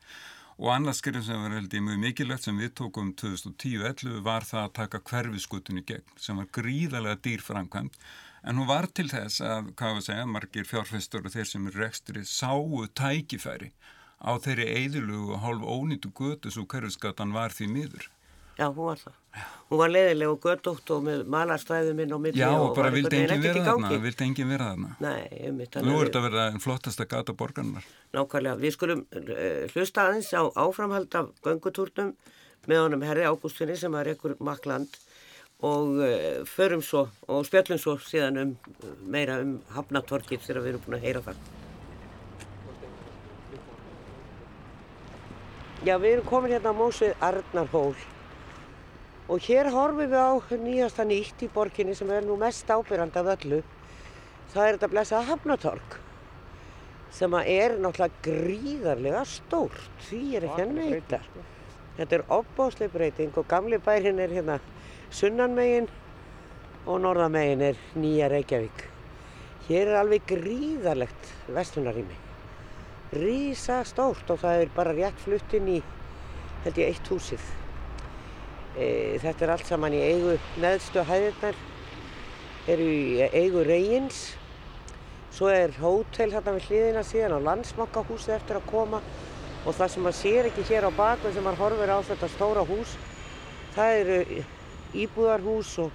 [0.60, 4.66] og annars skrifum sem var held ég mjög mikilvægt sem við tókum 2010-11 var það
[4.66, 7.96] að taka hverfiskutunni gegn sem var gríðarlega dýrframkvæmt
[8.44, 11.68] En hún var til þess að, hvað var að segja, margir fjárfæstur og þeir sem
[11.68, 13.74] eru rekstri sáu tækifæri
[14.20, 18.08] á þeirri eðlugu og hálf ónýtu götu svo hverjusgatan var því miður.
[18.60, 19.14] Já, hún var það.
[19.70, 22.42] Hún var leiðileg og gödótt og með malarstæðum inn á milli.
[22.42, 24.90] Já, og, bara vildi engin vera þarna, vildi engin vera þarna.
[25.06, 25.84] Nei, um þetta.
[25.86, 27.88] Nú er þetta að vera einn flottasta gata borgarnar.
[28.18, 32.12] Nákvæmlega, við skulum uh, hlusta aðeins á áframhald af göngutúrnum
[32.68, 35.00] með honum Herri Ágústinni sem var ekkur makland
[35.60, 38.52] og uh, förum svo og spjöllum svo síðan um
[39.04, 41.42] meira um hafnatorkið þegar við erum búin að heyra það.
[45.84, 47.96] Já, við erum komin hérna á mósið Arnarhól
[49.30, 50.32] og hér horfum við á
[50.64, 53.62] nýjasta nýtt í borginni sem er nú mest ábyrgand af öllu.
[54.54, 56.00] Það er þetta blessað hafnatork
[57.14, 61.20] sem er náttúrulega gríðarlega stórt, því er ekki að neyta.
[61.98, 64.60] Þetta er opbáslega breyting og gamli bærin er hérna
[65.10, 65.88] sunnanmegin
[66.86, 68.84] og norðamegin er nýja Reykjavík.
[69.70, 72.18] Hér er alveg gríðarlegt vestunarými.
[73.14, 75.80] Rísa stórt og það er bara rétt fluttinn í
[76.64, 77.42] held ég eitt húsið.
[78.78, 81.58] E, þetta er allt saman í eigu neðstu hæðirnar,
[82.70, 84.22] eru í eigu reyins.
[85.34, 89.02] Svo er hótel hérna við hliðina síðan á landsmokkahúsið eftir að koma
[89.66, 92.64] og það sem maður sér ekki hér á bakveg sem maður horfir á þetta stóra
[92.66, 92.96] hús,
[93.76, 94.20] það eru
[94.94, 95.92] íbúðarhús og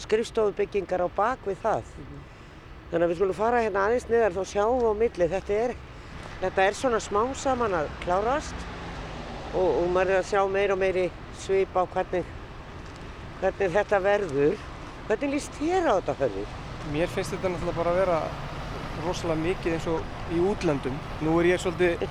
[0.00, 1.82] skrifstofubyggingar á bakvið það.
[1.96, 2.26] Mm -hmm.
[2.90, 5.28] Þannig að við skulum fara hérna aðeins niðar þá sjáum við á milli.
[5.28, 5.74] Þetta
[6.40, 8.54] þetta er svona smá saman að klárast
[9.54, 12.24] og, og maður er að sjá meir og meiri svip á hvernig,
[13.40, 14.56] hvernig þetta verður.
[15.06, 16.48] Hvernig líst þér á þetta höfður?
[16.92, 18.49] Mér finnst þetta náttúrulega bara að vera
[19.06, 20.96] rosalega mikið eins og í útlöndum.
[21.24, 22.04] Nú er ég svolítið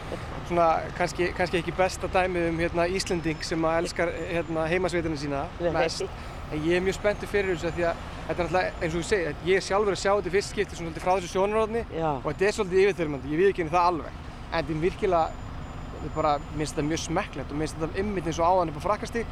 [0.49, 5.43] svona kannski, kannski ekki besta dæmið um hérna, Íslending sem að elskar hérna, heimasveitinu sína
[5.75, 6.05] mest.
[6.49, 7.99] En ég er mjög spenntið fyrir þessu því að
[8.29, 10.79] þetta er náttúrulega eins og ég segi, ég er sjálfur að sjá þetta fyrst skipti
[10.79, 11.83] svona frá þessu sjónaróðni
[12.23, 14.17] og þetta er svolítið yfirþyrmandi, ég við ekki henni það alveg.
[14.49, 15.45] En þetta er virkilega,
[15.93, 18.81] þetta er bara, minnst þetta mjög smekklegt og minnst þetta ymmit eins og áðan upp
[18.81, 19.25] á frakasti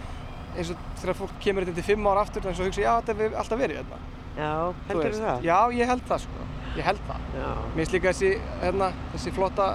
[0.57, 3.41] eins og þegar fólk kemur þetta til fimm ára aftur og hugsa, já þetta hefur
[3.41, 3.97] alltaf verið þetta.
[4.37, 4.53] Já,
[4.89, 5.45] heldur þú það?
[5.47, 7.25] Já, ég held það sko, ég held það.
[7.37, 8.29] Mér finnst líka þessi,
[8.61, 9.65] hérna, þessi flotta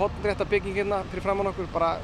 [0.00, 1.94] hotnrétta bygging hérna fyrir framann okkur bara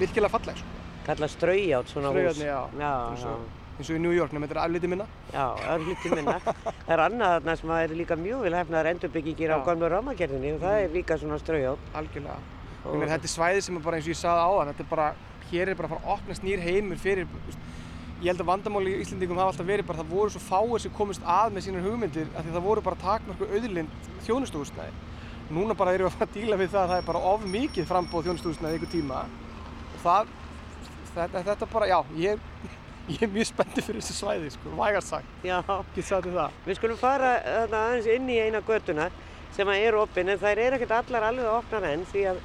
[0.00, 0.72] virkilega falleg sko.
[1.06, 2.40] Kalla straujátt svona hús.
[2.42, 2.58] já.
[2.78, 3.30] Já, eins já.
[3.30, 3.46] og,
[3.78, 5.06] eins og í New York, nema þetta er aflítið minna.
[5.32, 6.34] Já, örlítið minna.
[6.42, 9.64] það er annað þarna sem er líka mjög vel hefnaðar endurbyggingir á Já.
[9.68, 11.88] gamlu rámagerðinni og það er líka svona straujátt.
[11.94, 12.38] Algjörlega.
[12.86, 15.06] Þetta er svæði sem er bara eins og ég sagði áðan, þetta er bara,
[15.50, 17.26] hér er bara að fara að opnast nýr heimur fyrir,
[18.22, 20.92] ég held að vandamáli í Íslendingum hafa alltaf verið bara það voru svo fáir sem
[20.96, 24.94] komist að með sínar hugmyndir af því það voru bara takmörku auðlind þjónustuhúsnæði.
[25.52, 27.44] Núna bara erum við að fara að díla við það að það er bara of
[27.52, 30.32] mikið frambóð þjónustuhúsnæði einhver tíma og það,
[31.12, 32.48] þetta, þetta bara, já, ég,
[33.12, 35.60] ég er mjög spenntið fyrir þessu svæði, sko, vægast sagt, Já,
[35.94, 36.58] get sagt þér það.
[36.66, 39.10] við skulum fara þarna aðeins inn í eina göttuna
[39.56, 42.40] sem að er opinn en þær eru ekkert allar alveg opnar enn því að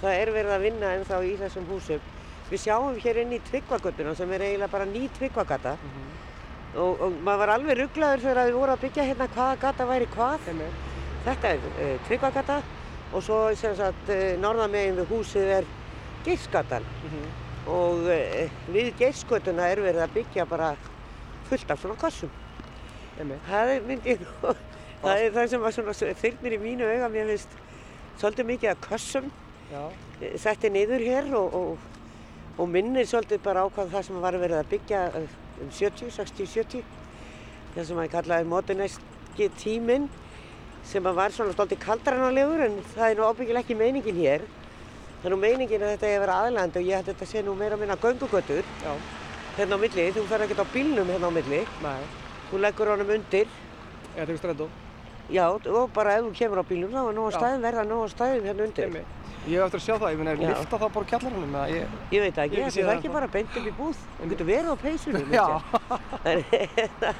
[0.00, 2.00] það er verið að vinna ennþá í þessum húsum.
[2.46, 5.76] Við sjáum hér inn í Tryggvagötuna sem er eiginlega bara ný Tryggvagata.
[6.76, 10.08] Og, og maður var alveg rugglaður þegar við vorum að byggja hérna hvaða gata væri
[10.12, 10.50] hvað.
[11.26, 12.60] Þetta er uh, Tryggvagata
[13.12, 15.68] og svo sem sagt uh, norðamegin við húsið er
[16.26, 16.86] Geirsgatan.
[17.66, 20.74] Og uh, við Geirsgötuna er verið að byggja bara
[21.50, 22.30] fullt af svona kossum.
[23.16, 24.54] Það er myndi ég nú,
[25.02, 27.58] það er það sem var svona þyrnir í mínu auga, mér finnst
[28.20, 29.30] svolítið mikið að kossum
[29.70, 29.82] Já.
[30.40, 31.86] setti niður hér og, og,
[32.58, 35.26] og minnir svolítið bara á hvað það sem var verið að byggja uh,
[35.62, 36.84] um 70, 60, 70
[37.74, 40.06] það sem að kallaði modernæski tíminn
[40.86, 44.46] sem að var svona svolítið kaldranalegur en það er nú ábyggilega ekki meiningin hér
[45.20, 47.42] það er nú meiningin að þetta er að vera aðland og ég að þetta sé
[47.44, 48.92] nú meira að minna göngugötur Já.
[49.58, 52.02] hérna á milli, þú fer ekkert á bílnum hérna á milli Nei.
[52.50, 53.48] þú leggur honum undir
[54.16, 54.68] Eða tegur strætó.
[55.28, 57.38] já og bara ef þú kemur á bílnum þá er nóg Já.
[57.40, 59.35] stæðum verða nóg stæðum hérna undir Einmitt.
[59.46, 60.48] Ég hef eftir að sjá það, ég meina, er Já.
[60.50, 61.96] lifta þá bara kjallarunum eða ég...
[62.10, 64.00] Ég veit ekki, Ég það er það ekki bara beint upp í búð.
[64.18, 65.32] Þú getur verið á peysunum.
[65.38, 65.46] Já.
[66.26, 66.44] En,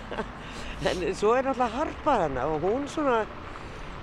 [0.90, 3.20] en svo er náttúrulega harpa þarna og hún svona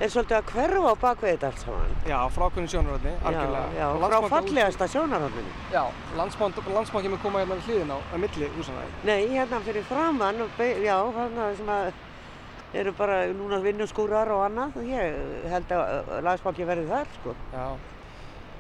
[0.03, 1.93] er svolítið að hverfa á bakvið þetta allt saman.
[2.07, 3.67] Já, frá hvernig sjónaröðni, algjörlega.
[3.75, 5.53] Já, já, Og frá fallegasta sjónarhóndinu.
[5.75, 5.83] Já,
[6.17, 8.88] landsbanki mun koma hérna við hliðin á, á milli húsana.
[9.03, 11.91] Nei, hérna fyrir framann, og já, þarna sem að
[12.73, 14.79] eru bara núna vinnuskúrar og annað.
[14.89, 17.36] Ég held að lagsbanki verði þar, sko.
[17.53, 17.65] Já.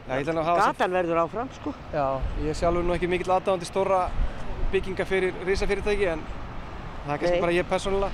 [0.07, 1.73] Gatan verður áfram, sko.
[1.93, 4.01] Já, ég sjálfur nú ekki mikill aðdáðandi stóra
[4.73, 6.25] bygginga fyrir risafyrirtæki en
[7.05, 8.11] það er kannski bara ég persónulega.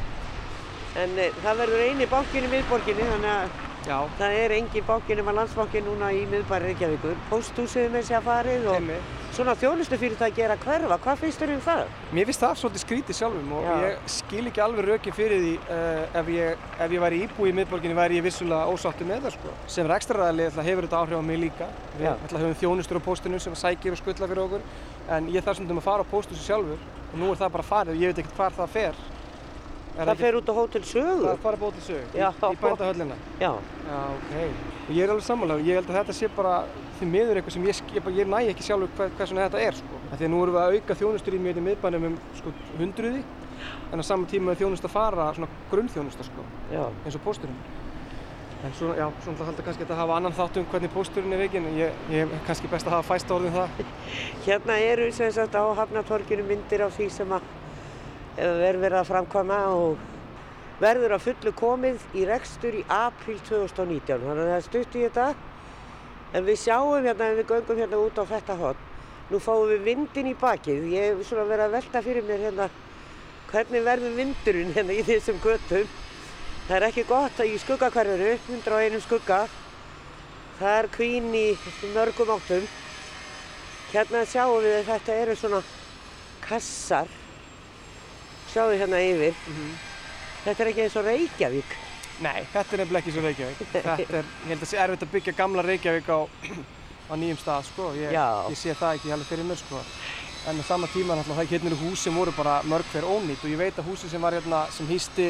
[1.00, 5.16] En e, það verður eini bankin í miðborginni, þannig að Já, Það er engin banki
[5.16, 7.16] nema landsbanki núna í miðbæri Reykjavíkur.
[7.30, 9.14] Pósthúsið með sér að farið og Einmitt.
[9.34, 10.98] svona þjónustufyrirtæki er að hverfa.
[11.06, 11.84] Hvað finnst þér um það?
[12.12, 13.74] mér finnst það svolítið skrítið sjálfum og Já.
[13.86, 17.56] ég skil ekki alveg rökin fyrir því uh, ef, ég, ef ég væri íbúi í
[17.60, 19.54] miðborginni væri ég vissulega ósáttu með það sko.
[19.68, 21.70] Sem rekstraræðli hefur þetta áhrif á mig líka.
[22.00, 24.62] Við höfum þjónustur á póstinu sem sækir og skuttla fyrir okkur
[25.16, 26.78] en ég þarf stundum að fara á pósthúsi sjálfur
[27.14, 29.00] og nú er það bara farið og ég veit ekkert hvar það fer.
[29.98, 31.26] Það fer út á hótel Sögu.
[31.26, 33.18] Það fara bótið sög í, í bændahöllina.
[33.42, 33.52] Já,
[33.90, 34.34] Já, ok.
[34.90, 35.66] Og ég er alveg sammálaður.
[35.68, 36.54] Ég held að þetta sé bara
[37.00, 39.78] því miður eitthvað sem ég, ég, ég næ ekki sjálfur hvað, hvað svona þetta er,
[39.80, 40.00] sko.
[40.10, 43.22] Að nú erum við að auka þjónustur í mjög miðbænum um sko hundruði,
[43.94, 46.42] en á sama tíma er þjónust að fara svona grunnþjónusta, sko,
[46.74, 46.84] já.
[47.06, 47.62] eins og pósturinn.
[48.60, 51.70] En svo, já, svona halda kannski að hafa annan þátt um hvernig pósturinn er veginn,
[51.70, 53.68] en ég, ég er kannski best að hafa fæst orðin það.
[54.44, 55.08] Hérna eru
[58.40, 60.08] á er verið að framkvæma og
[60.80, 64.24] verður að fullu komið í rekstur í apríl 2019.
[64.24, 65.28] Þannig að það er stutt í þetta.
[66.30, 68.86] En við sjáum hérna, ef við göngum hérna út á þetta hotn,
[69.32, 70.86] nú fáum við vindin í bakið.
[70.94, 72.70] Ég hef svona verið að velta fyrir mér hérna
[73.50, 75.88] hvernig verður vindurinn hérna í þessum göttum.
[76.68, 79.40] Það er ekki gott að í skuggakverfinu, 101 skugga,
[80.60, 81.48] það er kvín í
[81.96, 82.68] mörgum áttum.
[83.90, 85.64] Hérna sjáum við að þetta eru svona
[86.46, 87.19] kassar.
[88.50, 89.36] Við hérna yfir.
[90.44, 91.76] Þetta er ekki eins og Reykjavík.
[92.20, 93.60] Nei, þetta er nefnilega ekki svo Reykjavík.
[93.74, 96.20] Þetta er, ég held að sé erfitt að byggja gamla Reykjavík á,
[97.12, 97.92] á nýjum stað, sko.
[98.00, 99.84] Ég, ég sé það ekki alveg fyrir mér, sko.
[100.50, 103.46] En á sama tíma, náttúrulega, það hérna eru hús sem voru bara mörg hver ónýtt
[103.46, 105.30] og ég veit að húsi sem var hérna, sem hýsti,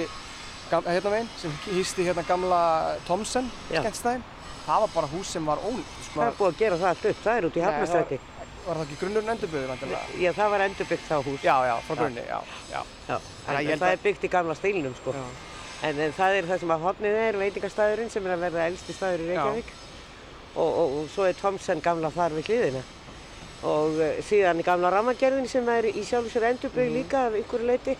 [0.71, 2.59] gam, hérna meginn, sem hýsti hérna gamla
[3.09, 4.25] Thomsen, skemmtstæðin,
[4.65, 6.21] það var bara hús sem var ónýtt, sko.
[6.21, 7.23] Það er búið að gera það allt upp.
[7.25, 8.21] Það er út í Hafnastræti.
[8.65, 10.01] Var það ekki grunnurinn endurbyrðið, vantilega?
[10.19, 11.43] Já, það var endurbyggt þá hús.
[11.43, 12.39] Já, já, frá grunni, já,
[12.71, 12.81] já.
[13.07, 13.15] Já.
[13.15, 15.13] En það að- er byggt í gamla stílnum, sko.
[15.81, 18.93] En, en það er það sem að hotnið er, veitingastæðurinn sem er að verða elsti
[18.93, 19.27] staður í.
[19.31, 19.73] Reykjavík.
[20.55, 22.81] Og, og, og svo er Thomsen gamla þar við hliðina.
[23.69, 27.63] Og uh, síðan er gamla rammagerðin sem er í sjálf sér endurbyggð líka af ykkur
[27.67, 27.95] leiti.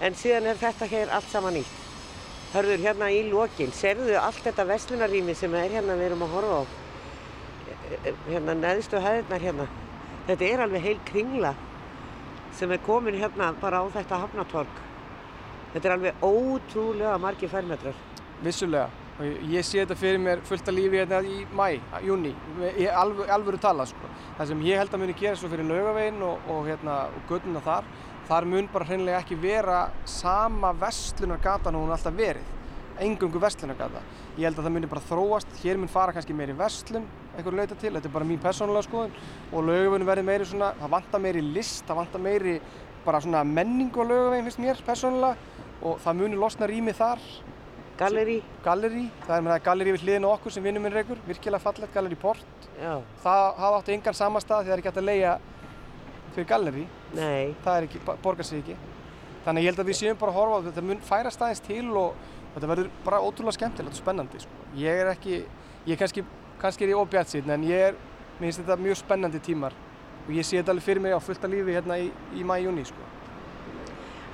[0.00, 1.78] En síðan er þetta hér allt saman nýtt.
[2.52, 6.60] Hörður hérna í lokin, serðu allt þetta vestlunarrými sem er hérna við erum að horfa
[6.60, 6.62] á.
[8.28, 9.66] Hérna neðstu hæðirnar hérna.
[10.28, 11.54] Þetta er alveg heil kringla
[12.54, 14.80] sem er komin hérna bara á þetta hafnatorg.
[15.72, 17.94] Þetta er alveg ótrúlega margir fermetrar.
[18.42, 18.88] Vissulega.
[19.20, 21.74] Ég, sé þetta fyrir mér fullt af lífi hérna í mæ,
[22.06, 22.30] júni,
[22.80, 24.08] í alvöru, alvöru tala sko.
[24.38, 27.60] Það sem ég held að muni gera svo fyrir laugaveginn og, og, hérna, og göduna
[27.66, 27.90] þar,
[28.30, 32.56] þar mun bara hreinlega ekki vera sama vestlunargatan og hún alltaf verið.
[33.04, 34.00] Engungu vestlunargata.
[34.38, 37.04] Ég held að það muni bara þróast, hér mun fara kannski meiri vestlun,
[37.40, 39.14] einhverju leita til, þetta er bara mín persónulega skoðun.
[39.50, 42.56] Og laugaveginn verði meiri svona, það vantar meiri list, það vantar meiri
[43.04, 45.36] bara svona menningu á laugaveginn finnst mér persónulega.
[45.80, 47.22] Og það muni losna rými þar.
[48.00, 51.18] Galleri, Gallerí, það er með það gallerí við hliðin á okkur sem vinnum minn reykur,
[51.26, 52.46] virkilega fallegt gallerí port.
[52.80, 55.34] já, Það hafa áttu engan samastað því það er ekki hægt að leia
[56.32, 58.76] fyrir gallerí, nei, það er ekki, borgar sig ekki.
[59.44, 61.90] Þannig ég held að við séum bara að horfa á þetta, mun færa staðins til
[62.00, 62.14] og
[62.54, 64.40] þetta verður bara ótrúlega skemmtilegt og spennandi.
[64.46, 64.64] Sko.
[64.80, 65.42] Ég er ekki,
[65.84, 66.24] ég er kannski
[66.60, 67.96] kannski er ég óbjart síðan en ég er,
[68.38, 69.76] mér finnst þetta mjög spennandi tímar
[70.26, 73.08] og ég sé þetta alveg fyrir mig á fullta lífi hérna í, í mæjúni sko.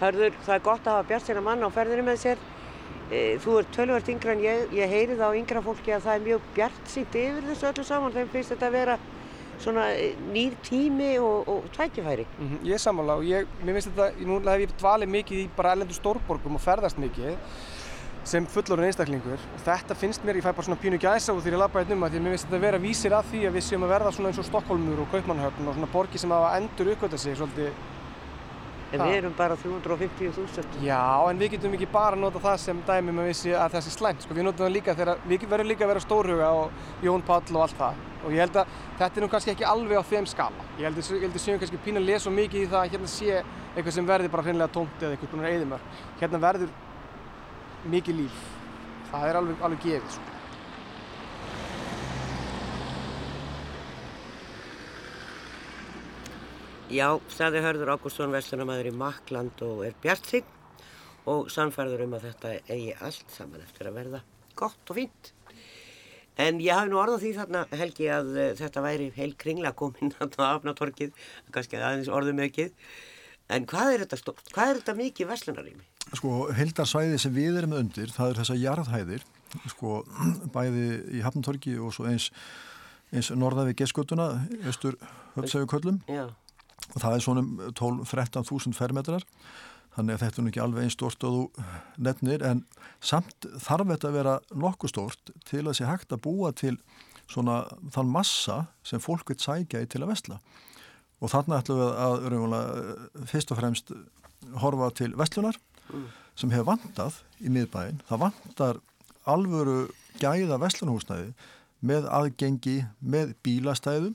[0.00, 2.40] Hörður, það er gott að hafa bjart sína mann á ferðinu með sér.
[3.06, 6.18] E, þú er tölvört yngra en ég, ég heyri það á yngra fólki að það
[6.18, 8.16] er mjög bjart sínt yfir þessu öllu saman.
[8.16, 8.98] Þeim finnst þetta að vera
[9.62, 12.26] svona e, nýr tími og, og tækifæri.
[12.36, 12.66] Mm -hmm.
[12.68, 15.72] Ég er sammála og ég, mér finnst þetta, nú hef ég dvalið mikið í bara
[15.72, 17.38] ellendu stórborgum og ferðast mikið
[18.26, 21.56] sem fullorinn einstaklingur og þetta finnst mér, ég fæ bara svona pínu gæsa og þegar
[21.56, 23.42] ég lappa hérna um að því að mér finnst þetta að vera vísir að því
[23.46, 26.34] að við séum að verða svona eins og Stokkólmur og Kaupmannhöfn og svona borgi sem
[26.34, 27.70] hafa endur uppgötta sig svolítið
[28.94, 30.76] En við erum bara 350.000.
[30.86, 34.22] Já, en við getum ekki bara nota það sem dæmum að, að það sé slæmt,
[34.22, 34.36] sko.
[34.36, 37.64] Við notum það líka þegar, við verðum líka að vera stórhuga og Jón Páll og
[37.64, 37.98] allt það.
[38.22, 40.66] Og ég held að þetta er nú kannski ekki alveg á þeim skala.
[40.78, 43.42] Ég held að við séum kannski pína að lesa mikið í það að hérna sé
[43.74, 45.86] eitthvað sem verður bara hreinlega tómt eða eitthvað svona eðimör.
[46.22, 46.74] Hérna verður
[47.92, 48.40] mikið líf.
[49.10, 50.32] Það er alveg, alveg gefið, sko.
[56.86, 60.46] Já, staði hörður Ágústsson Vestlunamæður í Makland og er bjartsign
[61.26, 64.20] og samfærður um að þetta eigi allt saman eftir að verða
[64.54, 65.32] gott og fínt.
[66.38, 70.14] En ég hafi nú orðað því þarna Helgi að uh, þetta væri heil kringla komin
[70.20, 71.14] á afnatorkið,
[71.50, 72.70] kannski aðeins orðum aukið.
[73.50, 74.54] En hvað er þetta stórt?
[74.54, 75.86] Hvað er þetta mikið vestlunarými?
[76.14, 79.26] Sko, heldarsvæði sem við erum undir, það er þessa jarðhæðir,
[79.72, 80.00] sko,
[80.54, 80.86] bæði
[81.18, 82.30] í Hafntorki og svo eins,
[83.10, 84.28] eins norða við Geskutuna,
[84.66, 84.98] austur
[85.34, 86.02] höftsæguköllum.
[86.06, 86.28] Já
[86.94, 89.24] og það er svona 12-13.000 fermetrar
[89.96, 91.66] þannig að þetta er ekki alveg einn stort og þú
[92.06, 92.62] nefnir en
[93.00, 96.76] samt þarf þetta að vera nokkuð stort til að sé hægt að búa til
[97.26, 97.62] svona
[97.94, 100.40] þann massa sem fólk vil sækja í til að vestla
[101.16, 103.94] og þarna ætlum við að fyrst og fremst
[104.62, 105.58] horfa til vestlunar
[105.90, 106.08] mm.
[106.38, 108.82] sem hefur vandað í miðbæin það vandar
[109.26, 109.78] alvöru
[110.20, 111.32] gæða vestlunahúsnæði
[111.86, 114.14] með aðgengi með bílastæðum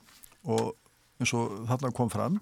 [0.49, 0.73] og
[1.21, 2.39] eins og þarna kom fram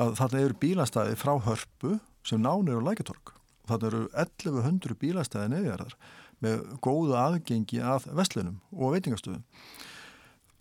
[0.00, 3.34] að þarna eru bílastæði frá hörpu sem nánir á læketorg
[3.70, 5.96] þarna eru 1100 bílastæði neðjarðar
[6.44, 9.44] með góðu aðgengi að vestlunum og veitingastöðum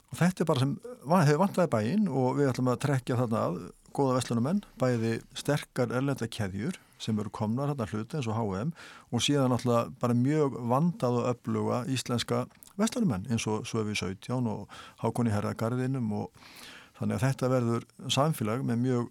[0.09, 0.75] og þetta er bara sem
[1.13, 3.59] hefur vantæði bæinn og við ætlum að trekja þarna að
[3.95, 8.73] góða vestlunumenn, bæði sterkar erlenda keðjur sem eru komnar hérna hluti eins og H&M
[9.09, 12.45] og síðan alltaf bara mjög vandað og öfluga íslenska
[12.79, 14.67] vestlunumenn eins og Söfi 17 og
[15.03, 16.35] Hákonni Herragarðinum og
[16.99, 19.03] Þannig að þetta verður samfélag með mjög,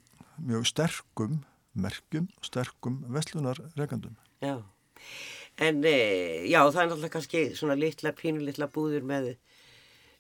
[0.45, 1.39] mjög sterkum
[1.78, 4.16] merkjum, sterkum vestlunarregandum.
[4.45, 4.59] Já,
[5.64, 5.95] en e,
[6.51, 9.30] já, það er náttúrulega kannski svona litla, pínu litla búður með,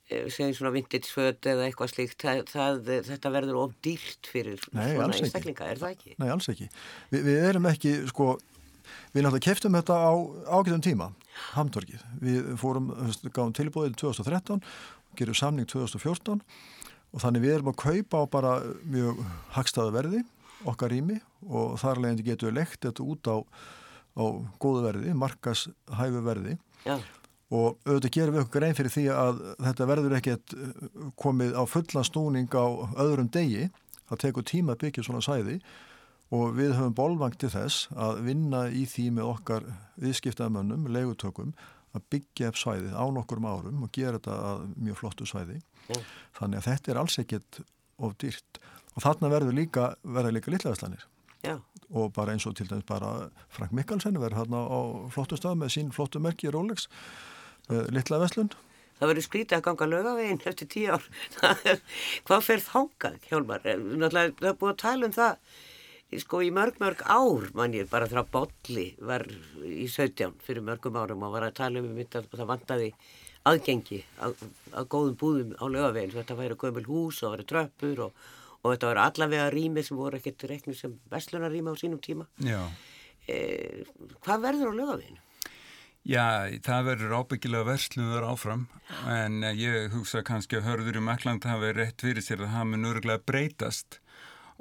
[0.08, 2.18] segjum svona vintage-föt eða eitthvað slíkt.
[2.24, 2.78] Það, það,
[3.08, 6.14] þetta verður of dýrt fyrir Nei, svona einstaklinga, er það ekki?
[6.20, 6.68] Nei, alls ekki.
[7.12, 8.30] Vi, við erum ekki, sko,
[9.14, 10.12] við náttúrulega keftum þetta á
[10.58, 11.10] ágæðum tíma,
[11.52, 12.06] hamdorgið.
[12.24, 12.90] Við fórum,
[13.28, 14.64] gáðum tilbúið 2013,
[15.18, 16.42] gerum samning 2014
[17.08, 18.54] og þannig við erum að kaupa á bara
[18.84, 19.22] mjög
[19.56, 20.24] hagstaða verði
[20.68, 23.36] okkar rými og þar leðandi getum við lekt þetta út á,
[24.18, 24.24] á
[24.60, 26.98] góðu verði, markas hæfu verði Já.
[27.48, 30.54] Og auðvitað gerum við okkur einn fyrir því að þetta verður ekkert
[31.20, 32.66] komið á fullan snúning á
[33.00, 33.68] öðrum degi,
[34.10, 35.58] það tekur tíma að byggja svona sæði.
[36.28, 39.64] Og við höfum bólvang til þess að vinna í því með okkar
[39.96, 41.54] viðskiptaðamönnum, legutökum
[41.96, 45.62] að byggja upp svæðið á nokkur árum og gera þetta að mjög flottu svæði.
[45.88, 46.08] Mm.
[46.36, 47.60] þannig að þetta er alls ekkert
[47.96, 48.60] of dýrt.
[48.92, 51.06] Og þarna verður líka verða líka litlaðslanir
[51.88, 54.80] og bara eins og til dæmis bara Frank Mikkelsen verður hérna á
[55.14, 56.88] flottu stað með sín flottu merki Rolex
[57.70, 58.52] uh, litlaðveslun
[58.98, 61.04] Það verður skrítið að ganga lögaveginn eftir tíu ár.
[62.26, 63.62] Hvað fer þákað, Hjálmar?
[63.62, 65.36] Það er búið að tala um það
[66.16, 69.26] sko í mörg mörg ár mann ég bara þrá Bolli var
[69.60, 72.88] í 17 fyrir mörgum árum og var að tala um þetta og það vantaði
[73.48, 74.40] aðgengi að,
[74.72, 78.26] að góðum búðum á lögaveginn þetta væri gömul hús og væri tröppur og,
[78.62, 82.24] og þetta væri allavega rými sem voru ekkert reknu sem vestlunarými á sínum tíma
[83.28, 83.36] e,
[84.24, 85.20] hvað verður á lögaveginn?
[86.08, 88.62] Já, það verður ábyggilega versluður áfram
[89.12, 92.88] en ég hugsa kannski að hörður í Makland hafi rétt fyrir sér að það mun
[92.88, 93.98] örgulega breytast.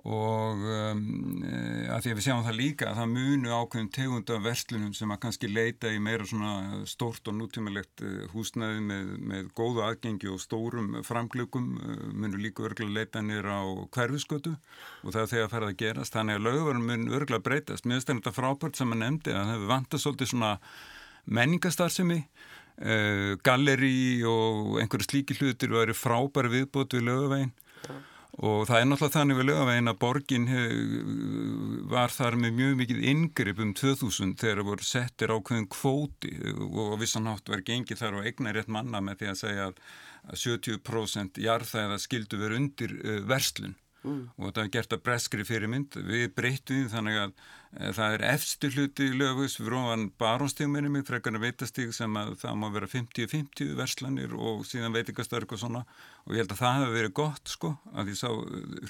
[0.07, 0.99] Og um,
[1.47, 5.13] eh, að því að við sjáum það líka að það munu ákveðum tegunda verslunum sem
[5.15, 10.29] að kannski leita í meira svona stórt og nútímalegt eh, húsnæði með, með góðu aðgengi
[10.31, 15.47] og stórum framglökum eh, munu líka örgulega leita nýra á hverfiskötu og það er þegar
[15.47, 17.87] að fara að gerast þannig að lögvarum mun örgulega breytast.
[17.87, 20.53] Mér finnst þetta frábært sem að nefndi að það hefur vantast svolítið svona
[21.27, 27.55] menningastarsemi uh, galleri og einhverju slíki hlutir væri frábæri viðbót við lögavegin
[28.37, 30.73] og það er náttúrulega þannig við lögavegin að borgin hef,
[31.89, 36.33] var þar með mjög mikið yngripp um 2000 þegar það voru settir ákveðin kvóti
[36.67, 39.81] og vissanátt var gengið þar og eignar rétt manna með því að segja að,
[40.27, 43.75] að 70% jarðæða skildu verið undir uh, verslun
[44.07, 44.23] mm.
[44.37, 45.97] og þetta er gert að breskri fyrirmynd.
[46.07, 51.43] Við breytum þannig að e, það er efstu hluti lögus við róðan barónstígminni mig frekarna
[51.43, 55.85] veitastíg sem að það má vera 50-50 verslanir og síðan veitingastark og svona.
[56.25, 58.27] Og ég held að það hefur verið gott sko að því sá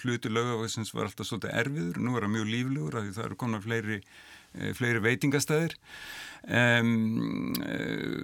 [0.05, 3.65] hluti lögavissins var alltaf svolítið erfiður, nú er það mjög líflugur að það eru konar
[3.65, 4.36] fleiri Eh,
[4.77, 5.77] fleiri veitingastæðir
[6.47, 7.53] um,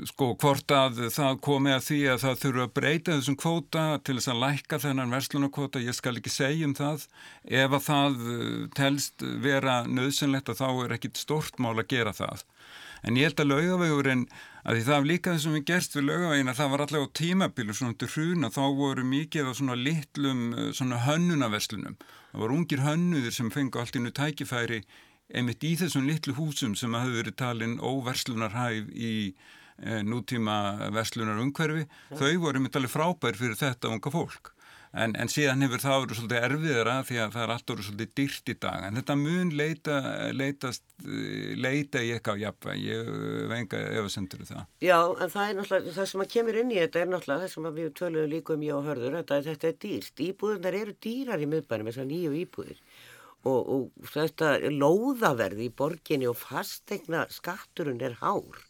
[0.07, 4.17] sko hvort að það komi að því að það þurfa að breyta þessum kvóta til
[4.19, 7.05] þess að lækka þennan verslunarkvóta, ég skal ekki segja um það.
[7.43, 12.15] Ef að það eh, telst vera nöðsynlegt að þá er ekkit stort mál að gera
[12.15, 12.47] það.
[13.03, 14.27] En ég held að laugavegurinn
[14.63, 17.73] að því það var líka þessum við gerst við laugavegin að það var allavega tímabilu
[17.75, 23.35] svona til hruna þá voru mikið á svona litlum svona hönnunaverslunum það voru ungir hönnuðir
[23.35, 24.79] sem fengu allt innu tækifæri
[25.31, 31.85] einmitt í þessum litlu húsum sem hafa verið talin óverslunarhæf í e, nútíma verslunar umhverfi,
[31.85, 32.17] ja.
[32.19, 34.53] þau voru einmitt alveg frábær fyrir þetta unga fólk.
[34.93, 38.11] En, en síðan hefur það verið svolítið erfiðara því að það er alltaf verið svolítið
[38.19, 38.83] dyrt í dag.
[38.85, 39.95] En þetta mun leita,
[40.37, 40.83] leitast,
[41.57, 43.09] leita í eitthvað jafnveg, ég
[43.49, 44.67] venga ef að sendur það.
[44.85, 47.55] Já, en það er náttúrulega, það sem að kemur inn í þetta er náttúrulega það
[47.55, 50.23] sem við töluðum líka um ég og hörður, þetta, þetta er dýrt.
[50.27, 52.85] Íbúðunar eru dýrar í miðbænum, þessar nýju íbúðir
[53.49, 58.61] og, og þetta lóðaverði í borginni og fastegna skatturinn er hár.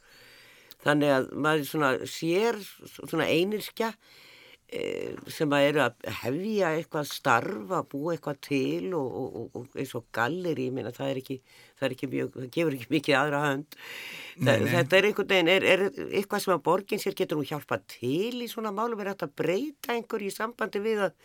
[0.83, 2.57] Þannig að maður svona sér
[2.89, 3.93] svona einirskja
[4.67, 9.77] e, sem að eru að hefja eitthvað starf, að búa eitthvað til og, og, og
[9.79, 11.37] eins og galleri, ég meina það er ekki,
[11.77, 13.79] það er ekki mjög, það gefur ekki mikið aðra hönd.
[14.41, 14.67] Nei, nei.
[14.73, 18.43] Þetta er einhvern veginn, er, er eitthvað sem að borgin sér getur nú hjálpa til
[18.43, 21.17] í svona málum, er þetta að breyta einhver í sambandi við að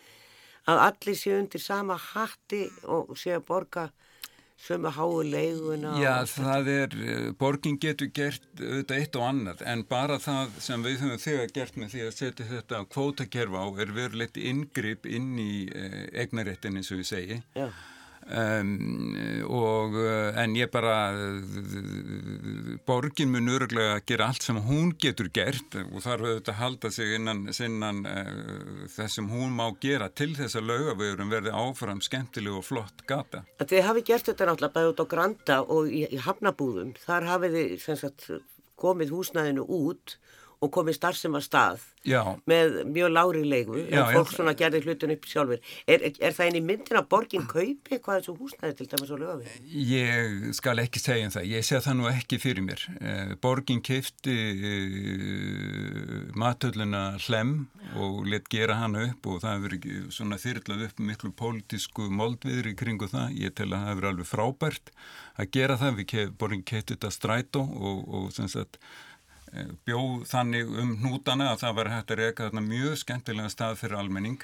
[0.67, 3.89] að allir séu undir sama hatti og séu að borga
[4.59, 9.85] sömu háu leiguna Já, það er, eh, borgin getur gert auðvitað eitt og annað en
[9.87, 13.93] bara það sem við höfum þegar gert með því að setja þetta kvótakerfa á er
[13.95, 17.41] verulegt inngrip inn í eh, eignaréttin eins og við segi.
[17.55, 17.69] Já
[18.29, 19.15] Um,
[19.49, 21.09] og, eh, en ég bara
[22.85, 26.91] borgin mun öruglega að gera allt sem hún getur gert og þarf auðvitað að halda
[26.93, 32.59] sig innan, innan uh, þessum hún má gera til þess að laugavögurum verði áfram skemmtileg
[32.59, 33.41] og flott gata.
[33.63, 37.59] Þið hafi gert þetta náttúrulega bæði út á Granda og í, í Hafnabúðum þar hafið
[37.87, 38.41] þið
[38.79, 40.19] komið húsnæðinu út
[40.59, 42.19] og komið starfsem að stað já.
[42.49, 46.35] með mjög lári leiku já, en fólk svona gerði hlutin upp sjálfur er, er, er
[46.35, 49.55] það eini myndin að borgin kaupi eitthvað þessu húsnæði til dæmis og löfi?
[49.89, 51.47] Ég skal ekki segja um það.
[51.53, 52.85] Ég sé það nú ekki fyrir mér.
[52.99, 54.37] Eh, borgin keifti
[54.69, 57.55] eh, matölluna hlem
[57.99, 63.09] og let gera hann upp og það hefur svona þyrlað upp miklu pólitísku moldviðri kringu
[63.11, 63.35] það.
[63.39, 64.95] Ég tel að það hefur alveg frábært
[65.39, 66.01] að gera það.
[66.03, 68.79] Við borgin keifti þetta strætó og, og sem sagt
[69.87, 73.99] bjóð þannig um hnútana að það var hægt að reyka þarna mjög skemmtilega stað fyrir
[73.99, 74.43] almenning.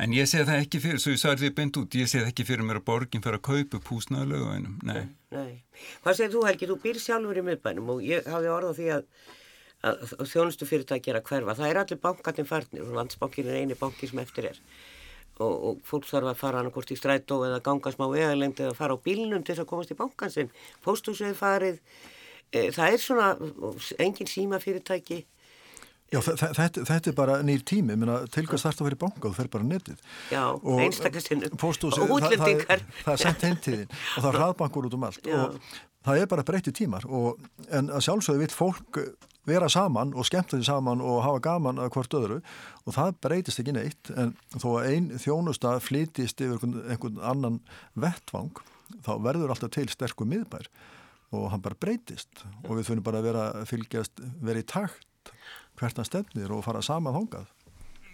[0.00, 2.46] En ég sé það ekki fyrir, svo ég því beint út ég sé það ekki
[2.48, 5.02] fyrir mér að borgin fyrir að kaupa púsnaðu lögum, nei.
[5.34, 8.86] nei Hvað segir þú Helgi, þú býr sjálfur í miðbænum og ég hafi orðað því
[8.94, 9.02] að,
[9.90, 11.56] að, þjónustu fyrirtæki er að hverfa.
[11.58, 14.62] Það er allir bankatinn farnir og landsbankin er eini banki sem eftir er.
[15.40, 18.96] Og, og fólk þarf að fara annarkort í strætó eða ganga smá eðalengd eða fara
[18.96, 20.54] á bílnum til þess að komast í bankansinn,
[20.84, 22.19] pósthúsið farið Eh,
[22.52, 23.28] það er svona
[23.98, 25.24] engin símafyrirtæki.
[26.10, 27.94] Já, þetta, þetta er bara nýr tími.
[28.34, 30.00] Til hvað starta að vera í banka og það fer bara netið?
[30.32, 30.42] Já,
[30.82, 35.30] einstakastinn útlendingar það, það er sendt heimtíðin og það er hraðbankur út um allt.
[35.30, 35.38] Já.
[35.46, 37.06] og það er bara breytti tímar.
[37.06, 37.38] Og,
[37.70, 39.00] en sjálfsögðu vill fólk
[39.46, 42.40] vera saman og skemmta því saman og hafa gaman að hvort öðru.
[42.86, 44.10] Og það breytist ekki neitt.
[44.18, 47.62] En þó að einn þjónusta flytist yfir einhvern, einhvern annan
[47.94, 48.50] vettvang
[49.06, 50.66] þá verður alltaf til sterkur miðbær
[51.36, 55.32] og hann bara breytist og við þurfum bara að vera fylgjast, vera í takt
[55.78, 57.48] hvert hann stefnir og fara saman hóngað.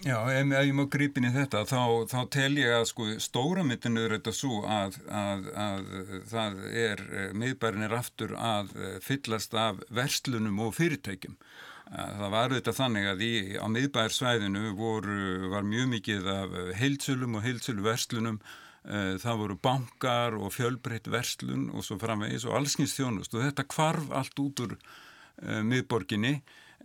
[0.05, 3.65] Já, ef, ef ég má grípin í þetta, þá, þá tel ég að sko stóra
[3.65, 5.87] myndinu er þetta svo að, að, að
[6.29, 7.03] það er,
[7.33, 11.39] miðbærin er aftur að fyllast af verslunum og fyrirtækjum.
[11.87, 15.19] Það var auðvitað þannig að í, á miðbærsvæðinu voru,
[15.55, 21.71] var mjög mikið af heilsölum og heilsölu verslunum Eh, það voru bankar og fjölbreytt verslun
[21.75, 26.37] og svo framvegis og allskynst þjónust og þetta kvarf allt út úr uh, miðborginni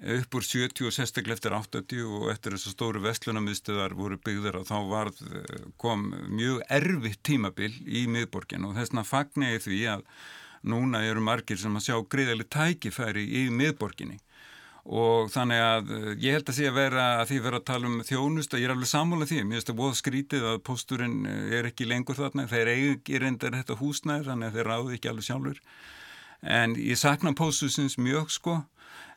[0.02, 4.58] upp úr 70 og sérstaklega eftir 80 og eftir þess að stóru vestlunamiðstöðar voru byggðar
[4.58, 9.62] og þá varð, eh, kom mjög erfitt tímabil í miðborgin og þess vegna fagnar ég
[9.62, 10.06] því að
[10.74, 14.18] núna eru margir sem að sjá greiðali tækifæri í miðborginni
[14.86, 17.90] og þannig að eh, ég held að sé að vera að því vera að tala
[17.90, 21.18] um þjónust og ég er alveg sammálað því, mér finnst það bóð skrítið að posturinn
[21.30, 22.48] eh, er ekki lengur þarna.
[22.50, 25.64] Þeir eigi reyndar þetta húsnæður þannig að þeir ráði ekki alveg sjálfur.
[26.42, 28.62] En ég sakna póstusins mjög sko.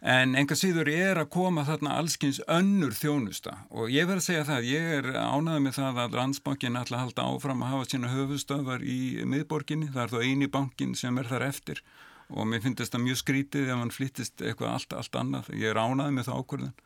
[0.04, 3.54] En enga síður er að koma þarna allskins önnur þjónusta.
[3.72, 7.04] Og ég verð að segja það, ég er ánaðið með það að landsbankin ætla að
[7.06, 11.30] halda áfram að hafa sína höfustöðar í miðborginni, það er þó eini bankin sem er
[11.32, 11.80] þar eftir
[12.32, 16.16] og mér finnst þetta mjög skrítið ef hann flyttist eitthvað allt, allt annað, ég ánaðið
[16.16, 16.76] með það ákvörðan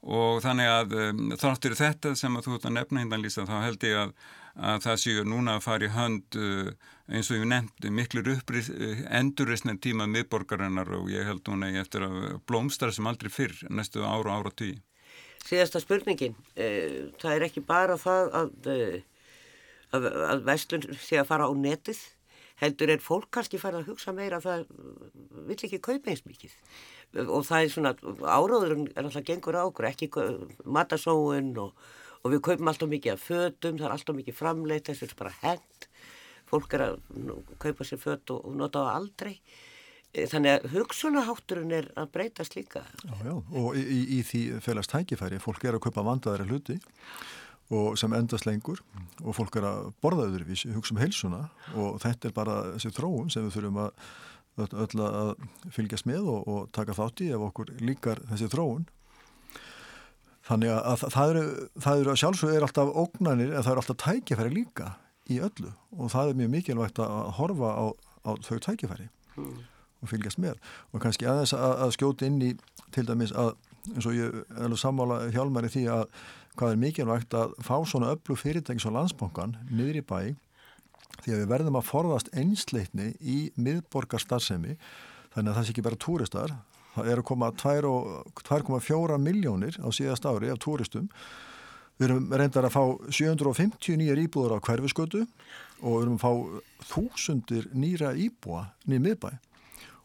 [0.00, 3.56] og þannig að um, þáttur þetta sem að þú ert að nefna hindan lýsa þá
[3.66, 4.12] held ég að,
[4.56, 6.70] að það séu núna að fara í hönd uh,
[7.10, 12.38] eins og ég nefndi miklur uh, endurreysna tíma miðborgarinnar og ég held núna eftir að
[12.48, 14.78] blómstra sem aldrei fyrr næstu ára ára tíu.
[15.44, 18.72] Síðasta spurningin, uh, það er ekki bara það að,
[19.92, 22.00] að, að vestlun sé að fara á netið
[22.60, 24.64] heldur er fólk kannski farið að hugsa meira að það
[25.48, 26.56] vill ekki kaupa eins mikið.
[27.24, 30.10] Og það er svona, áráðurinn er alltaf gengur á okkur, ekki
[30.68, 31.88] matasóun og,
[32.20, 35.34] og við kaupum alltaf mikið af fötum, það er alltaf mikið framleitt, þessu er bara
[35.40, 35.90] hend,
[36.50, 37.02] fólk er að
[37.62, 39.38] kaupa sér föt og, og nota á aldrei,
[40.12, 42.84] eh, þannig að hugsunahátturinn er að breytast líka.
[43.06, 46.80] Já, já, og í, í, því félagst tækifæri, fólk er að kaupa vandaðari hluti
[47.70, 48.80] og sem endast lengur
[49.22, 51.42] og fólk er að borða öðruvísi, hugsa um heilsuna
[51.78, 53.92] og þetta er bara þessi þróum sem við þurfum að
[54.60, 55.30] öll að
[55.72, 58.88] fylgjast með og, og taka þátt í ef okkur líkar þessi þróun
[60.50, 61.44] þannig að, að það eru,
[61.84, 64.92] það eru að sjálfsög er alltaf ógnanir en það eru alltaf tækifæri líka
[65.30, 67.84] í öllu og það er mjög mikilvægt að horfa á,
[68.26, 69.06] á þau tækifæri
[69.36, 69.58] mm.
[70.02, 70.58] og fylgjast með
[70.90, 72.54] og kannski aðeins að, að skjóta inn í
[72.94, 73.54] til dæmis að
[73.94, 76.06] eins og ég er sammála hjálmari því að
[76.58, 80.20] hvað er mikilvægt að fá svona öllu fyrirtækis á landsbókan niður í bæ
[81.20, 84.76] því að við verðum að forðast einsleitni í miðborgarstarfsemi
[85.34, 86.56] þannig að það sé ekki bara túristar
[86.94, 91.08] það eru koma 2,4 miljónir á síðast ári af túristum.
[92.00, 95.26] Við erum reyndar að fá 750 nýjar íbúður á hverfiskötu
[95.84, 96.32] og við erum að fá
[96.94, 99.30] þúsundir nýra íbúa nýjum miðbæ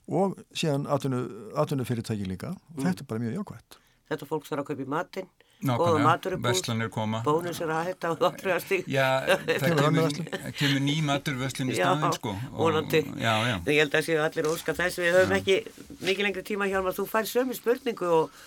[0.08, 2.54] og síðan atvinnufyrirtæki líka.
[2.76, 2.86] Og mm.
[2.90, 5.30] þetta er bara mjög jákvæmt Þetta fólk þarf að kaupa í matinn
[5.64, 9.06] góða maturubúð, bónus er að hætta á þáttriðastík Já,
[9.62, 10.18] það kemur,
[10.60, 12.34] kemur ný maturvöslun í staðin sko.
[12.54, 15.00] Ólandi, ég held að séu allir óska þess.
[15.02, 15.40] Við höfum já.
[15.40, 18.38] ekki mikið lengri tíma hjá að þú fær sömu spurningu og,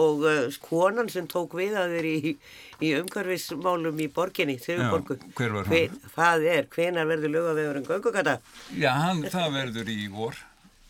[0.00, 2.34] og uh, konan sem tók við að þér í,
[2.80, 6.00] í umhverfismálum í borginni, Þjóðborgu Hver var hann?
[6.16, 8.40] Það er, hvenar verður lögavegur en göngugata?
[8.72, 10.42] Já, hann, það verður í vor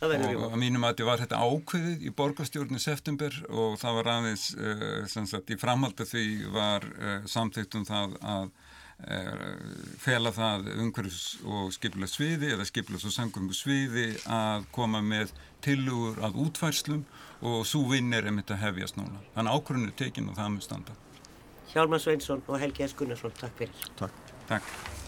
[0.04, 4.46] og að mínum að þetta var þetta ákveðið í borgastjórnu september og það var aðeins
[4.58, 9.44] uh, sagt, í framhaldu því var uh, samþýttum það að uh,
[10.02, 15.34] fela það umhverfis og skipla sviði eða skipla svo sangum sviði að koma með
[15.64, 17.06] tilugur að útfærslum
[17.44, 19.22] og svo vinn er einmitt að hefjast núna.
[19.36, 20.98] Þannig ákvörðinu er tekin og það með standa.
[21.74, 22.94] Hjálmar Sveinsson og Helgi S.
[22.96, 23.88] Gunnarsson, takk fyrir.
[23.98, 24.36] Takk.
[24.48, 25.02] Takk.